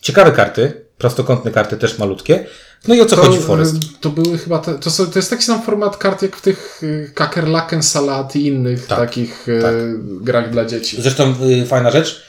Ciekawe 0.00 0.32
karty, 0.32 0.84
prostokątne 0.98 1.50
karty, 1.50 1.76
też 1.76 1.98
malutkie. 1.98 2.46
No 2.88 2.94
i 2.94 3.00
o 3.00 3.06
co 3.06 3.16
chodzi 3.16 3.38
w 3.38 3.42
Forest? 3.44 3.76
To 4.00 4.10
były 4.10 4.38
chyba, 4.38 4.58
te, 4.58 4.78
to, 4.78 4.90
są, 4.90 5.06
to 5.06 5.18
jest 5.18 5.30
taki 5.30 5.42
sam 5.42 5.62
format 5.62 5.96
kart 5.96 6.22
jak 6.22 6.36
w 6.36 6.40
tych 6.42 6.82
Kakerlaken 7.14 7.82
Salat 7.82 8.36
i 8.36 8.46
innych 8.46 8.86
Tak, 8.86 8.98
takich 8.98 9.46
tak. 9.62 9.74
grach 10.22 10.50
dla 10.50 10.64
dzieci. 10.64 11.02
Zresztą 11.02 11.34
fajna 11.66 11.90
rzecz, 11.90 12.22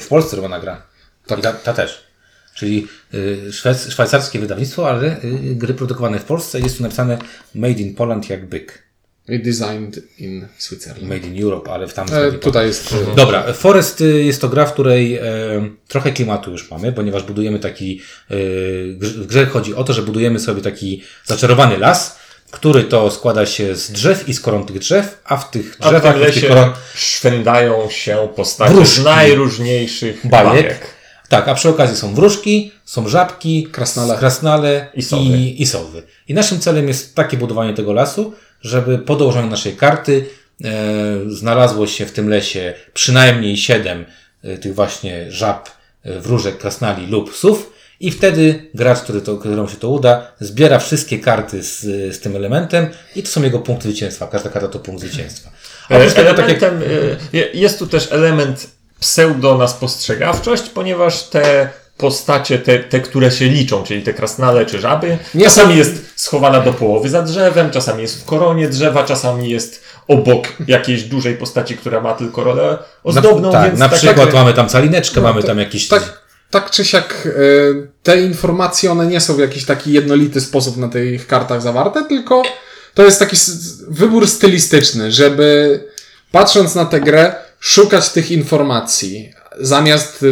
w 0.00 0.08
Polsce 0.08 0.36
robiona 0.36 0.60
gra. 0.60 0.82
Tak. 1.26 1.38
I 1.38 1.42
ta, 1.42 1.52
ta 1.52 1.72
też. 1.72 2.04
Czyli 2.54 2.86
szwec, 3.50 3.90
szwajcarskie 3.90 4.38
wydawnictwo, 4.38 4.88
ale 4.90 5.16
gry 5.42 5.74
produkowane 5.74 6.18
w 6.18 6.24
Polsce 6.24 6.60
jest 6.60 6.76
tu 6.76 6.82
napisane 6.82 7.18
Made 7.54 7.72
in 7.80 7.94
Poland 7.94 8.30
jak 8.30 8.48
byk. 8.48 8.82
Designed 9.28 10.00
in 10.18 10.48
Switzerland. 10.58 11.08
Made 11.08 11.26
in 11.26 11.42
Europe, 11.44 11.70
ale 11.72 11.88
w 11.88 11.94
tam 11.94 12.06
E, 12.12 12.32
tutaj 12.32 12.66
jest... 12.66 12.92
y, 12.92 12.96
Dobra, 13.16 13.52
Forest 13.52 14.00
y, 14.00 14.24
jest 14.24 14.40
to 14.40 14.48
gra, 14.48 14.66
w 14.66 14.72
której 14.72 15.16
e, 15.16 15.22
trochę 15.88 16.12
klimatu 16.12 16.50
już 16.50 16.70
mamy, 16.70 16.92
ponieważ 16.92 17.22
budujemy 17.22 17.58
taki, 17.58 18.00
e, 18.30 18.34
w 19.00 19.26
grze 19.26 19.46
chodzi 19.46 19.74
o 19.74 19.84
to, 19.84 19.92
że 19.92 20.02
budujemy 20.02 20.38
sobie 20.40 20.62
taki 20.62 21.02
zaczarowany 21.24 21.78
las, 21.78 22.18
który 22.50 22.84
to 22.84 23.10
składa 23.10 23.46
się 23.46 23.76
z 23.76 23.92
drzew 23.92 24.28
i 24.28 24.34
z 24.34 24.40
koron 24.40 24.66
tych 24.66 24.78
drzew, 24.78 25.20
a 25.24 25.36
w 25.36 25.50
tych 25.50 25.76
A 25.80 25.86
w 25.88 25.90
drzewach 25.90 26.14
tym 26.14 26.22
i 26.22 26.24
w 26.24 26.26
tych 26.26 26.34
lesie 26.36 26.48
koron... 26.48 26.72
szwędają 26.94 27.90
się 27.90 28.28
postacie 28.36 28.74
Wróżki. 28.74 29.00
z 29.00 29.04
najróżniejszych 29.04 30.26
Bajek. 30.26 30.48
bajek. 30.48 30.80
Tak, 31.28 31.48
a 31.48 31.54
przy 31.54 31.68
okazji 31.68 31.96
są 31.96 32.14
wróżki, 32.14 32.72
są 32.84 33.08
żabki, 33.08 33.68
Krasnale. 33.72 34.18
krasnale 34.18 34.86
I 34.94 35.02
sowy. 35.02 35.22
I, 35.38 35.62
i 35.62 35.66
sowy. 35.66 36.02
I 36.28 36.34
naszym 36.34 36.60
celem 36.60 36.88
jest 36.88 37.14
takie 37.14 37.36
budowanie 37.36 37.74
tego 37.74 37.92
lasu, 37.92 38.34
żeby 38.62 38.98
po 38.98 39.16
dołożeniu 39.16 39.50
naszej 39.50 39.76
karty 39.76 40.24
e, 40.64 40.70
znalazło 41.26 41.86
się 41.86 42.06
w 42.06 42.12
tym 42.12 42.28
lesie 42.28 42.74
przynajmniej 42.94 43.56
siedem 43.56 44.04
e, 44.44 44.58
tych 44.58 44.74
właśnie 44.74 45.32
żab, 45.32 45.70
e, 46.02 46.20
wróżek, 46.20 46.58
krasnali 46.58 47.06
lub 47.06 47.36
sów 47.36 47.72
I 48.00 48.10
wtedy 48.10 48.70
gracz, 48.74 48.98
który 48.98 49.20
to, 49.20 49.36
któremu 49.36 49.68
się 49.68 49.76
to 49.76 49.88
uda, 49.88 50.32
zbiera 50.40 50.78
wszystkie 50.78 51.18
karty 51.18 51.62
z, 51.62 51.80
z 52.16 52.20
tym 52.20 52.36
elementem 52.36 52.88
i 53.16 53.22
to 53.22 53.28
są 53.28 53.42
jego 53.42 53.58
punkty 53.58 53.88
zwycięstwa. 53.88 54.26
Każda 54.26 54.50
karta 54.50 54.68
to 54.68 54.78
punkt 54.78 55.00
zwycięstwa. 55.00 55.50
A 55.88 55.96
oprócz 55.96 56.14
tego, 56.14 56.34
tak 56.34 56.48
jak, 56.48 56.62
Elementem, 56.62 56.82
e, 57.34 57.50
jest 57.54 57.78
tu 57.78 57.86
też 57.86 58.12
element 58.12 58.66
pseudo 59.00 59.58
na 59.58 59.68
spostrzegawczość, 59.68 60.68
ponieważ 60.68 61.22
te 61.22 61.68
postacie, 62.00 62.58
te, 62.58 62.78
te, 62.78 63.00
które 63.00 63.30
się 63.30 63.44
liczą, 63.44 63.82
czyli 63.82 64.02
te 64.02 64.14
krasnale 64.14 64.66
czy 64.66 64.80
żaby, 64.80 65.18
Nie 65.34 65.44
czasami 65.44 65.76
jest 65.76 66.12
schowana 66.16 66.60
do 66.60 66.72
połowy 66.72 67.08
za 67.08 67.22
drzewem, 67.22 67.70
czasami 67.70 68.02
jest 68.02 68.22
w 68.22 68.24
koronie 68.24 68.68
drzewa, 68.68 69.04
czasami 69.04 69.50
jest 69.50 69.84
obok 70.08 70.48
jakiejś 70.66 71.02
dużej 71.02 71.36
postaci, 71.36 71.76
która 71.76 72.00
ma 72.00 72.14
tylko 72.14 72.44
rolę 72.44 72.78
ozdobną, 73.04 73.52
na, 73.52 73.62
tak, 73.62 73.76
na 73.76 73.88
tak- 73.88 73.98
przykład 73.98 74.26
tak- 74.26 74.34
mamy 74.34 74.54
tam 74.54 74.68
calineczkę, 74.68 75.20
mamy 75.20 75.40
to- 75.40 75.46
tam 75.46 75.58
jakiś... 75.58 75.88
Tak, 75.88 76.22
tak 76.50 76.70
czy 76.70 76.84
siak 76.84 77.26
e, 77.26 77.30
te 78.02 78.20
informacje, 78.20 78.92
one 78.92 79.06
nie 79.06 79.20
są 79.20 79.34
w 79.34 79.38
jakiś 79.38 79.64
taki 79.64 79.92
jednolity 79.92 80.40
sposób 80.40 80.76
na 80.76 80.88
tych 80.88 81.26
kartach 81.26 81.62
zawarte, 81.62 82.04
tylko 82.04 82.42
to 82.94 83.04
jest 83.04 83.18
taki 83.18 83.36
wybór 83.88 84.28
stylistyczny, 84.28 85.12
żeby 85.12 85.80
patrząc 86.32 86.74
na 86.74 86.84
tę 86.84 87.00
grę, 87.00 87.34
szukać 87.60 88.08
tych 88.08 88.30
informacji, 88.30 89.32
zamiast 89.60 90.24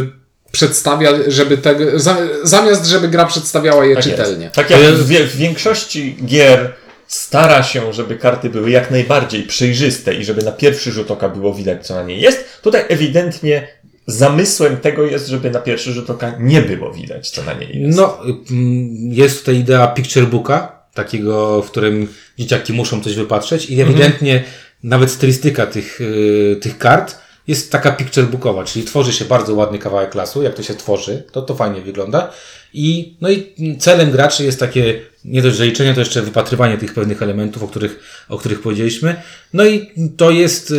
przedstawia, 0.53 1.11
żeby 1.27 1.59
te, 1.59 1.99
za, 1.99 2.17
zamiast 2.43 2.87
żeby 2.87 3.09
gra 3.09 3.27
przedstawiała 3.27 3.87
je 3.87 3.95
Tak 3.95 4.05
czytelnie. 4.05 4.45
Jest. 4.45 4.57
Tak 4.57 4.71
jak 4.71 4.81
w, 4.81 5.37
większości 5.37 6.17
gier 6.27 6.73
stara 7.07 7.63
się, 7.63 7.93
żeby 7.93 8.17
karty 8.17 8.51
były 8.51 8.71
jak 8.71 8.91
najbardziej 8.91 9.43
przejrzyste 9.43 10.15
i 10.15 10.25
żeby 10.25 10.43
na 10.43 10.53
pierwszy 10.53 10.93
rzut 10.93 11.11
oka 11.11 11.29
było 11.29 11.55
widać, 11.55 11.87
co 11.87 11.95
na 11.95 12.03
niej 12.03 12.21
jest, 12.21 12.45
tutaj 12.63 12.85
ewidentnie 12.89 13.69
zamysłem 14.07 14.77
tego 14.77 15.07
jest, 15.07 15.29
żeby 15.29 15.51
na 15.51 15.61
pierwszy 15.61 15.93
rzut 15.93 16.11
oka 16.11 16.37
nie 16.41 16.63
było 16.63 16.93
widać, 16.93 17.31
co 17.31 17.43
na 17.43 17.53
niej 17.53 17.83
jest. 17.83 17.99
No, 17.99 18.19
mm, 18.51 18.89
jest 19.13 19.39
tutaj 19.39 19.57
idea 19.57 19.87
picture 19.87 20.27
booka, 20.27 20.83
takiego, 20.95 21.63
w 21.63 21.71
którym 21.71 22.09
dzieciaki 22.39 22.73
muszą 22.73 23.01
coś 23.01 23.15
wypatrzeć 23.15 23.71
i 23.71 23.81
ewidentnie 23.81 24.45
nawet 24.83 25.11
stylistyka 25.11 25.67
tych, 25.67 26.01
y, 26.01 26.59
tych 26.61 26.79
kart 26.79 27.17
jest 27.49 27.73
taka 27.73 27.93
picture 27.93 28.27
bookowa, 28.27 28.65
czyli 28.65 28.85
tworzy 28.85 29.13
się 29.13 29.25
bardzo 29.25 29.55
ładny 29.55 29.79
kawałek 29.79 30.15
lasu, 30.15 30.43
jak 30.43 30.55
to 30.55 30.63
się 30.63 30.75
tworzy, 30.75 31.23
to 31.33 31.43
to 31.43 31.55
fajnie 31.55 31.81
wygląda. 31.81 32.33
I, 32.75 33.17
no 33.21 33.31
i 33.31 33.77
celem 33.79 34.11
graczy 34.11 34.45
jest 34.45 34.61
takie, 34.61 35.01
nie 35.25 35.43
dość, 35.43 35.59
liczenie, 35.59 35.95
to 35.95 36.01
jeszcze 36.01 36.23
wypatrywanie 36.23 36.79
tych 36.79 36.95
pewnych 36.95 37.23
elementów, 37.23 37.63
o 37.63 37.69
których, 37.69 38.25
o 38.29 38.39
których 38.39 38.61
powiedzieliśmy. 38.61 39.23
No 39.53 39.65
i 39.67 39.91
to 40.17 40.31
jest, 40.31 40.71
y, 40.71 40.75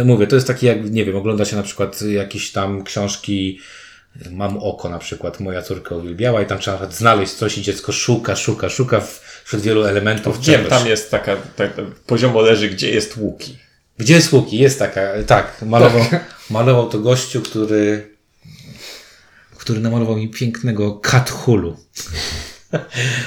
y, 0.00 0.04
mówię, 0.04 0.26
to 0.26 0.34
jest 0.34 0.46
takie 0.46 0.66
jak, 0.66 0.90
nie 0.90 1.04
wiem, 1.04 1.16
ogląda 1.16 1.44
się 1.44 1.56
na 1.56 1.62
przykład 1.62 2.02
jakieś 2.02 2.52
tam 2.52 2.84
książki, 2.84 3.58
Mam 4.30 4.58
oko 4.58 4.88
na 4.88 4.98
przykład, 4.98 5.40
moja 5.40 5.62
córka 5.62 5.94
uwielbiała 5.94 6.42
i 6.42 6.46
tam 6.46 6.58
trzeba 6.58 6.90
znaleźć 6.90 7.32
coś 7.32 7.58
i 7.58 7.62
dziecko 7.62 7.92
szuka, 7.92 8.36
szuka, 8.36 8.68
szuka 8.68 9.00
w- 9.00 9.42
wśród 9.44 9.62
wielu 9.62 9.84
elementów 9.84 10.44
Wiem, 10.44 10.64
tam 10.64 10.86
jest 10.86 11.10
taka, 11.10 11.36
tak, 11.56 11.72
poziomo 12.06 12.40
leży, 12.40 12.68
gdzie 12.68 12.90
jest 12.90 13.16
łuki. 13.16 13.58
Gdzie 13.98 14.14
jest 14.14 14.32
Łuki? 14.32 14.58
Jest 14.58 14.78
taka, 14.78 15.00
tak, 15.26 15.62
malował, 15.62 16.04
malował 16.50 16.88
to 16.88 16.98
gościu, 16.98 17.42
który, 17.42 18.14
który 19.56 19.80
namalował 19.80 20.16
mi 20.16 20.28
pięknego 20.28 20.94
Kathulu. 20.94 21.76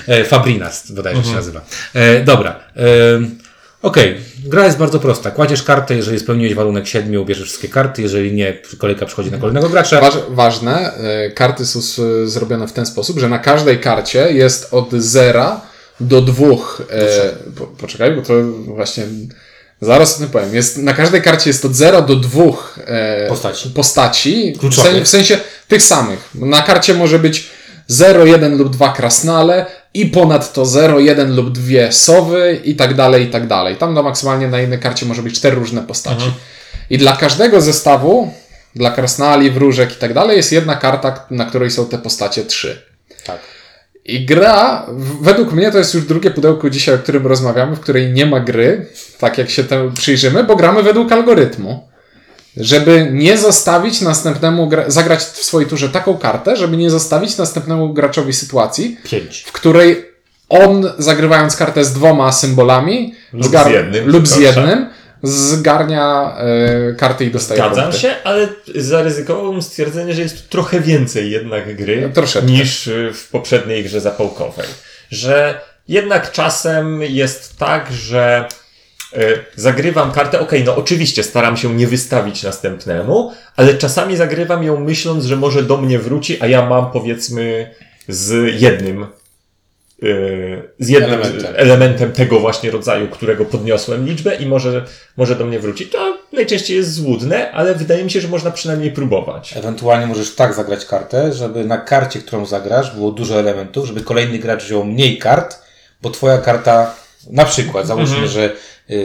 E, 0.08 0.26
Fabrinas, 0.26 0.92
bodajże 0.92 1.24
się 1.24 1.34
nazywa. 1.34 1.62
E, 1.94 2.24
dobra. 2.24 2.60
E, 2.78 2.84
Okej, 3.82 4.18
gra 4.46 4.66
jest 4.66 4.78
bardzo 4.78 5.00
prosta. 5.00 5.32
Kładziesz 5.32 5.64
kartę, 5.64 5.96
jeżeli 5.96 6.20
spełniłeś 6.20 6.54
warunek 6.54 6.88
siedmiu, 6.88 7.26
bierzesz 7.26 7.48
wszystkie 7.48 7.68
karty, 7.68 8.02
jeżeli 8.02 8.34
nie, 8.34 8.58
kolejka 8.78 9.06
przychodzi 9.06 9.32
na 9.32 9.38
kolejnego 9.38 9.70
gracza. 9.70 10.02
Waż, 10.02 10.14
ważne, 10.30 10.94
e, 10.94 11.32
karty 11.32 11.66
są 11.66 11.80
zrobione 12.26 12.68
w 12.68 12.74
ten 12.74 12.86
sposób, 12.86 13.20
że 13.20 13.30
na 13.30 13.40
każdej 13.40 13.80
karcie 13.80 14.32
jest 14.34 14.74
od 14.74 14.92
zera 14.92 15.62
do 16.00 16.22
dwóch. 16.22 16.82
E, 16.90 17.30
po, 17.58 17.68
poczekaj, 17.68 18.16
bo 18.16 18.22
to 18.22 18.34
właśnie 18.52 19.04
zaraz 19.82 20.16
o 20.16 20.20
tym 20.20 20.30
powiem. 20.30 20.56
Jest, 20.56 20.78
na 20.78 20.94
każdej 20.94 21.22
karcie 21.22 21.50
jest 21.50 21.66
od 21.66 21.76
zera 21.76 22.02
do 22.02 22.16
dwóch 22.16 22.80
e, 22.88 23.28
Postaci. 23.30 23.70
postaci 23.70 24.54
w, 24.56 24.60
Kluczowych. 24.60 24.94
sen, 24.94 25.06
w 25.06 25.08
sensie 25.08 25.38
tych 25.68 25.82
samych. 25.82 26.30
Na 26.36 26.62
karcie 26.62 26.94
może 26.94 27.20
być 27.20 27.50
0, 27.88 28.26
1 28.26 28.58
lub 28.58 28.70
2 28.70 28.94
krasnale 28.94 29.66
i 29.94 30.06
ponadto 30.06 30.66
0, 30.66 31.00
1 31.00 31.36
lub 31.36 31.52
2 31.52 31.92
sowy 31.92 32.62
i 32.64 32.76
tak 32.76 32.94
dalej, 32.96 33.26
i 33.26 33.28
tak 33.30 33.48
dalej. 33.48 33.76
Tam 33.76 33.94
no, 33.94 34.04
maksymalnie 34.04 34.48
na 34.48 34.60
jednej 34.60 34.80
karcie 34.80 35.06
może 35.06 35.24
być 35.24 35.36
cztery 35.36 35.56
różne 35.56 35.82
postaci. 35.82 36.26
I 36.90 36.98
dla 36.98 37.16
każdego 37.16 37.62
zestawu, 37.62 38.34
dla 38.76 38.92
krasnali, 38.92 39.52
wróżek 39.52 39.92
i 39.92 39.96
tak 39.96 40.14
dalej, 40.14 40.38
jest 40.38 40.52
jedna 40.52 40.76
karta, 40.76 41.26
na 41.30 41.46
której 41.46 41.72
są 41.72 41.86
te 41.86 41.98
postacie 41.98 42.46
trzy. 42.46 42.82
Tak. 43.26 43.40
I 44.06 44.26
gra, 44.26 44.86
według 45.22 45.52
mnie 45.52 45.72
to 45.72 45.78
jest 45.78 45.94
już 45.94 46.06
drugie 46.06 46.32
pudełko 46.32 46.70
dzisiaj, 46.70 46.96
o 46.96 46.98
którym 46.98 47.28
rozmawiamy, 47.28 47.76
w 47.76 47.80
której 47.80 48.12
nie 48.14 48.26
ma 48.26 48.40
gry, 48.40 48.86
tak 49.20 49.38
jak 49.38 49.50
się 49.50 49.64
temu 49.64 49.92
przyjrzymy, 49.92 50.44
bo 50.44 50.56
gramy 50.56 50.84
według 50.84 51.12
algorytmu. 51.12 51.88
Żeby 52.58 53.10
nie 53.12 53.38
zostawić 53.38 54.02
następnemu, 54.02 54.68
gra- 54.70 54.90
zagrać 54.90 55.20
w 55.20 55.44
swojej 55.46 55.70
turze 55.70 55.90
taką 55.90 56.18
kartę, 56.18 56.56
żeby 56.56 56.78
nie 56.78 56.90
zostawić 56.90 57.38
następnemu 57.38 57.94
graczowi 57.94 58.34
sytuacji, 58.34 58.98
Pięć. 59.04 59.44
w 59.48 59.52
której 59.52 60.06
on, 60.50 60.92
zagrywając 60.98 61.56
kartę 61.56 61.86
z 61.86 61.94
dwoma 61.94 62.32
symbolami, 62.32 63.16
Lub 63.34 63.46
z 63.46 63.70
jednym, 63.70 64.08
lub 64.08 64.28
z 64.28 64.38
jednym, 64.38 64.90
zgarnia 65.24 66.36
e, 66.38 66.94
karty 66.94 67.26
i 67.26 67.32
dostaje 67.32 67.62
Zgadzam 67.62 67.84
punkty. 67.84 68.02
się, 68.02 68.16
ale 68.24 68.48
zaryzykowałbym 68.76 69.62
stwierdzenie, 69.62 70.14
że 70.14 70.22
jest 70.22 70.44
tu 70.44 70.50
trochę 70.50 70.80
więcej 70.80 71.32
jednak 71.32 71.76
gry 71.76 72.12
Troszeczkę. 72.14 72.48
niż 72.52 72.88
y, 72.88 73.12
w 73.14 73.28
poprzedniej 73.28 73.84
grze 73.84 74.02
zapałkowej. 74.02 74.68
Że 75.10 75.62
jednak 75.88 76.32
czasem 76.32 77.02
jest 77.02 77.58
tak, 77.58 77.92
że 77.92 78.46
y, 79.18 79.18
zagrywam 79.56 80.12
kartę, 80.12 80.40
okej, 80.40 80.64
no 80.64 80.76
oczywiście 80.76 81.24
staram 81.24 81.58
się 81.58 81.76
nie 81.76 81.88
wystawić 81.88 82.44
następnemu, 82.44 83.32
ale 83.56 83.74
czasami 83.74 84.18
zagrywam 84.18 84.64
ją 84.64 84.80
myśląc, 84.80 85.26
że 85.26 85.36
może 85.36 85.64
do 85.64 85.78
mnie 85.78 86.00
wróci, 86.00 86.38
a 86.42 86.48
ja 86.48 86.66
mam 86.66 86.92
powiedzmy 86.92 87.76
z 88.08 88.62
jednym 88.62 89.04
y, 89.04 89.08
z 90.80 90.90
jednym 90.90 91.14
Elementem. 91.14 91.54
elementem. 91.56 92.12
tego 92.12 92.40
właśnie 92.40 92.72
rodzaju, 92.72 93.08
którego 93.08 93.46
podniosłem 93.46 94.06
liczbę 94.06 94.36
i 94.36 94.46
może, 94.46 94.86
może 95.18 95.36
do 95.36 95.46
mnie 95.46 95.60
wróci. 95.60 95.86
To 95.86 96.18
najczęściej 96.34 96.78
jest 96.78 96.94
złudne, 96.94 97.52
ale 97.52 97.76
wydaje 97.76 98.04
mi 98.04 98.12
się, 98.12 98.22
że 98.22 98.28
można 98.28 98.52
przynajmniej 98.52 98.92
próbować. 98.92 99.58
Ewentualnie 99.58 100.08
możesz 100.08 100.36
tak 100.36 100.54
zagrać 100.54 100.86
kartę, 100.86 101.34
żeby 101.34 101.66
na 101.66 101.78
karcie, 101.78 102.20
którą 102.20 102.46
zagrasz, 102.46 102.96
było 102.96 103.12
dużo 103.12 103.40
elementów, 103.40 103.88
żeby 103.88 104.02
kolejny 104.02 104.40
gracz 104.40 104.64
wziął 104.64 104.86
mniej 104.86 105.18
kart, 105.18 105.62
bo 106.02 106.10
twoja 106.10 106.38
karta, 106.38 106.96
na 107.30 107.46
przykład, 107.46 107.88
załóżmy, 107.88 108.28
że 108.28 108.46
y, 108.46 108.52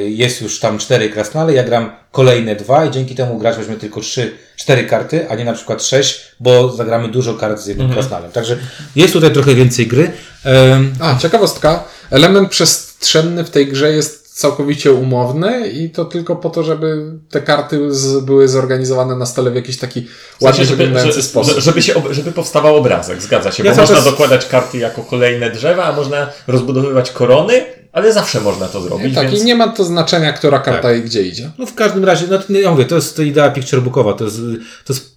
jest 0.09 0.40
już 0.40 0.61
tam 0.61 0.78
cztery 0.78 1.11
krasnale, 1.11 1.55
ja 1.55 1.64
gram 1.64 1.90
kolejne 2.12 2.57
dwa 2.57 2.85
i 2.85 2.90
dzięki 2.90 3.14
temu 3.14 3.38
gracz 3.38 3.57
weźmie 3.57 3.76
tylko 3.76 4.00
trzy, 4.00 4.33
cztery 4.57 4.85
karty, 4.85 5.31
a 5.31 5.35
nie 5.35 5.45
na 5.45 5.52
przykład 5.52 5.83
sześć, 5.83 6.21
bo 6.40 6.73
zagramy 6.73 7.09
dużo 7.09 7.35
kart 7.35 7.61
z 7.61 7.66
jednym 7.66 7.93
krasnalem. 7.93 8.33
Także 8.33 8.59
jest 8.97 9.12
tutaj 9.12 9.33
trochę 9.33 9.55
więcej 9.55 9.87
gry. 9.87 10.12
Em, 10.45 10.95
A, 11.00 11.19
ciekawostka. 11.19 11.85
Element 12.11 12.50
przestrzenny 12.50 13.45
w 13.45 13.50
tej 13.50 13.66
grze 13.66 13.93
jest 13.93 14.25
całkowicie 14.37 14.93
umowny 14.93 15.69
i 15.69 15.90
to 15.90 16.05
tylko 16.05 16.37
po 16.37 16.50
to, 16.50 16.62
żeby 16.62 17.12
te 17.31 17.40
karty 17.40 17.95
z, 17.95 18.25
były 18.25 18.49
zorganizowane 18.49 19.16
na 19.16 19.26
stole 19.26 19.50
w 19.50 19.55
jakiś 19.55 19.78
taki 19.78 20.02
W 20.02 20.43
ładnie 20.43 20.57
sensie, 20.57 20.71
żeby, 20.71 20.76
wyglądający 20.85 21.21
że- 21.21 21.26
sposób. 21.26 21.59
żeby, 21.59 21.83
się, 21.83 21.95
żeby 22.11 22.33
powstawał 22.33 22.76
obrazek, 22.76 23.23
zgadza 23.23 23.52
się. 23.52 23.64
Ja 23.64 23.71
bo 23.75 23.81
można 23.81 23.97
czas- 23.97 24.05
dokładać 24.05 24.47
karty 24.47 24.78
jako 24.78 25.02
kolejne 25.02 25.50
drzewa, 25.50 25.85
a 25.85 25.93
można 25.93 26.31
rozbudowywać 26.47 27.11
korony, 27.11 27.64
ale 27.93 28.12
zawsze 28.12 28.40
można 28.40 28.69
to 28.69 28.81
zrobić. 28.81 29.14
tak, 29.14 29.31
więc... 29.31 29.43
i 29.43 29.45
nie 29.47 29.55
ma 29.55 29.69
to 29.69 29.85
znaczenia, 29.85 30.33
która 30.33 30.59
karta 30.59 30.93
i 30.93 31.02
gdzie 31.02 31.23
idzie. 31.23 31.50
No 31.59 31.66
w 31.66 31.75
każdym 31.75 32.05
razie, 32.05 32.26
no 32.31 32.38
to 32.38 32.52
nie 32.52 32.61
ja 32.61 32.71
mówię, 32.71 32.85
to 32.85 32.95
jest 32.95 33.16
to 33.16 33.23
idea 33.23 33.50
picture 33.50 33.83
bookowa. 33.83 34.12
To 34.12 34.25
jest, 34.25 34.37
to 34.85 34.93
jest, 34.93 35.16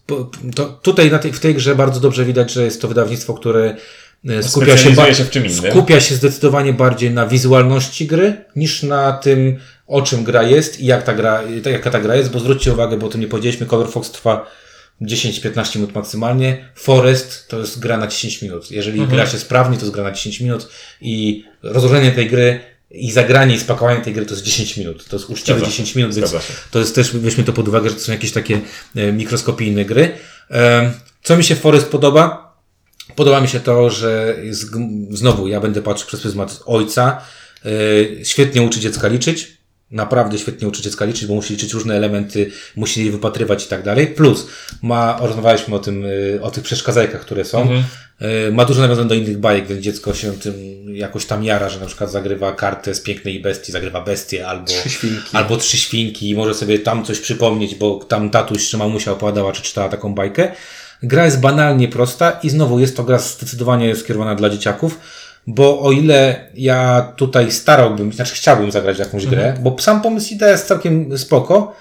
to 0.55 0.65
tutaj 0.65 1.11
na 1.11 1.19
tej, 1.19 1.33
w 1.33 1.39
tej 1.39 1.55
grze 1.55 1.75
bardzo 1.75 1.99
dobrze 1.99 2.25
widać, 2.25 2.51
że 2.51 2.65
jest 2.65 2.81
to 2.81 2.87
wydawnictwo, 2.87 3.33
które 3.33 3.75
skupia 4.41 4.77
się, 4.77 5.15
się 5.15 5.23
w 5.23 5.29
czym 5.29 5.45
innym. 5.45 5.71
skupia 5.71 5.99
się 5.99 6.15
zdecydowanie 6.15 6.73
bardziej 6.73 7.11
na 7.11 7.27
wizualności 7.27 8.07
gry, 8.07 8.45
niż 8.55 8.83
na 8.83 9.11
tym, 9.11 9.57
o 9.87 10.01
czym 10.01 10.23
gra 10.23 10.43
jest 10.43 10.79
i 10.79 10.85
jak 10.85 11.03
ta 11.03 11.13
gra, 11.13 11.41
jaka 11.71 11.91
ta 11.91 11.99
gra 11.99 12.15
jest, 12.15 12.31
bo 12.31 12.39
zwróćcie 12.39 12.73
uwagę, 12.73 12.97
bo 12.97 13.07
o 13.07 13.09
tym 13.09 13.21
nie 13.21 13.27
powiedzieliśmy, 13.27 13.65
Color 13.65 13.91
Fox 13.91 14.11
trwa 14.11 14.45
10-15 15.01 15.75
minut 15.75 15.95
maksymalnie. 15.95 16.65
Forest 16.75 17.47
to 17.47 17.59
jest 17.59 17.79
gra 17.79 17.97
na 17.97 18.07
10 18.07 18.41
minut. 18.41 18.71
Jeżeli 18.71 18.99
Mhm. 18.99 19.15
gra 19.17 19.27
się 19.27 19.39
sprawnie, 19.39 19.77
to 19.77 19.83
jest 19.83 19.93
gra 19.95 20.03
na 20.03 20.11
10 20.11 20.39
minut 20.39 20.69
i 21.01 21.43
rozłożenie 21.63 22.11
tej 22.11 22.29
gry 22.29 22.59
i 22.91 23.11
zagranie 23.11 23.55
i 23.55 23.59
spakowanie 23.59 24.01
tej 24.01 24.13
gry 24.13 24.25
to 24.25 24.33
jest 24.33 24.45
10 24.45 24.77
minut. 24.77 25.07
To 25.07 25.15
jest 25.15 25.29
uczciwe 25.29 25.59
Zgadza 25.59 25.71
się. 25.71 25.71
10 25.71 25.95
minut, 25.95 26.15
więc 26.15 26.31
to 26.71 26.79
jest 26.79 26.95
też, 26.95 27.11
weźmy 27.11 27.43
to 27.43 27.53
pod 27.53 27.67
uwagę, 27.67 27.89
że 27.89 27.95
to 27.95 28.01
są 28.01 28.11
jakieś 28.11 28.31
takie 28.31 28.59
e, 28.95 29.11
mikroskopijne 29.11 29.85
gry. 29.85 30.11
E, 30.51 30.91
Co 31.23 31.37
mi 31.37 31.43
się 31.43 31.55
Forest 31.55 31.87
podoba? 31.87 32.48
Podoba 33.15 33.41
mi 33.41 33.47
się 33.47 33.59
to, 33.59 33.89
że 33.89 34.35
g- 34.71 34.89
znowu 35.11 35.47
ja 35.47 35.59
będę 35.59 35.81
patrzył 35.81 36.07
przez 36.07 36.21
pryzmat 36.21 36.59
ojca. 36.65 37.21
E, 37.65 38.25
Świetnie 38.25 38.61
uczy 38.61 38.79
dziecka 38.79 39.07
liczyć. 39.07 39.59
naprawdę 39.91 40.37
świetnie 40.37 40.67
uczy 40.67 40.81
dziecka 40.81 41.05
liczyć, 41.05 41.25
bo 41.25 41.33
musi 41.35 41.53
liczyć 41.53 41.73
różne 41.73 41.95
elementy, 41.97 42.51
musi 42.75 43.05
je 43.05 43.11
wypatrywać 43.11 43.65
i 43.65 43.67
tak 43.67 43.83
dalej. 43.83 44.07
Plus, 44.07 44.47
ma, 44.81 45.17
rozmawialiśmy 45.21 45.75
o 45.75 45.79
tym, 45.79 46.05
y, 46.05 46.39
o 46.41 46.51
tych 46.51 46.63
przeszkadzajkach, 46.63 47.21
które 47.21 47.45
są. 47.45 47.69
Y, 48.47 48.51
Ma 48.51 48.65
dużo 48.65 48.81
nawiązań 48.81 49.07
do 49.07 49.15
innych 49.15 49.37
bajek, 49.37 49.67
więc 49.67 49.81
dziecko 49.81 50.13
się 50.13 50.33
tym 50.39 50.55
jakoś 50.95 51.25
tam 51.25 51.43
jara, 51.43 51.69
że 51.69 51.79
na 51.79 51.85
przykład 51.85 52.11
zagrywa 52.11 52.51
kartę 52.51 52.95
z 52.95 53.01
pięknej 53.01 53.39
bestii, 53.39 53.71
zagrywa 53.71 54.01
bestię 54.01 54.47
albo 54.47 54.65
Trzy 54.65 54.89
świnki. 54.89 55.29
albo 55.33 55.57
trzy 55.57 55.77
świnki 55.77 56.29
i 56.29 56.35
może 56.35 56.53
sobie 56.53 56.79
tam 56.79 57.05
coś 57.05 57.19
przypomnieć, 57.19 57.75
bo 57.75 57.99
tam 58.07 58.29
tatuś 58.29 58.69
czy 58.69 58.77
mamusia 58.77 59.11
opowiadała, 59.11 59.51
czy 59.51 59.61
czytała 59.61 59.89
taką 59.89 60.13
bajkę. 60.15 60.51
Gra 61.03 61.25
jest 61.25 61.39
banalnie 61.39 61.87
prosta 61.87 62.39
i 62.43 62.49
znowu 62.49 62.79
jest 62.79 62.97
to 62.97 63.03
gra 63.03 63.19
zdecydowanie 63.19 63.95
skierowana 63.95 64.35
dla 64.35 64.49
dzieciaków, 64.49 64.99
bo 65.47 65.79
o 65.81 65.91
ile 65.91 66.47
ja 66.55 67.11
tutaj 67.15 67.51
starałbym, 67.51 68.13
znaczy 68.13 68.35
chciałbym 68.35 68.71
zagrać 68.71 68.99
jakąś 68.99 69.25
grę, 69.25 69.53
bo 69.61 69.75
sam 69.79 70.01
pomysł 70.01 70.33
idea 70.33 70.49
jest 70.51 70.67
całkiem 70.67 71.17
spoko, 71.17 71.75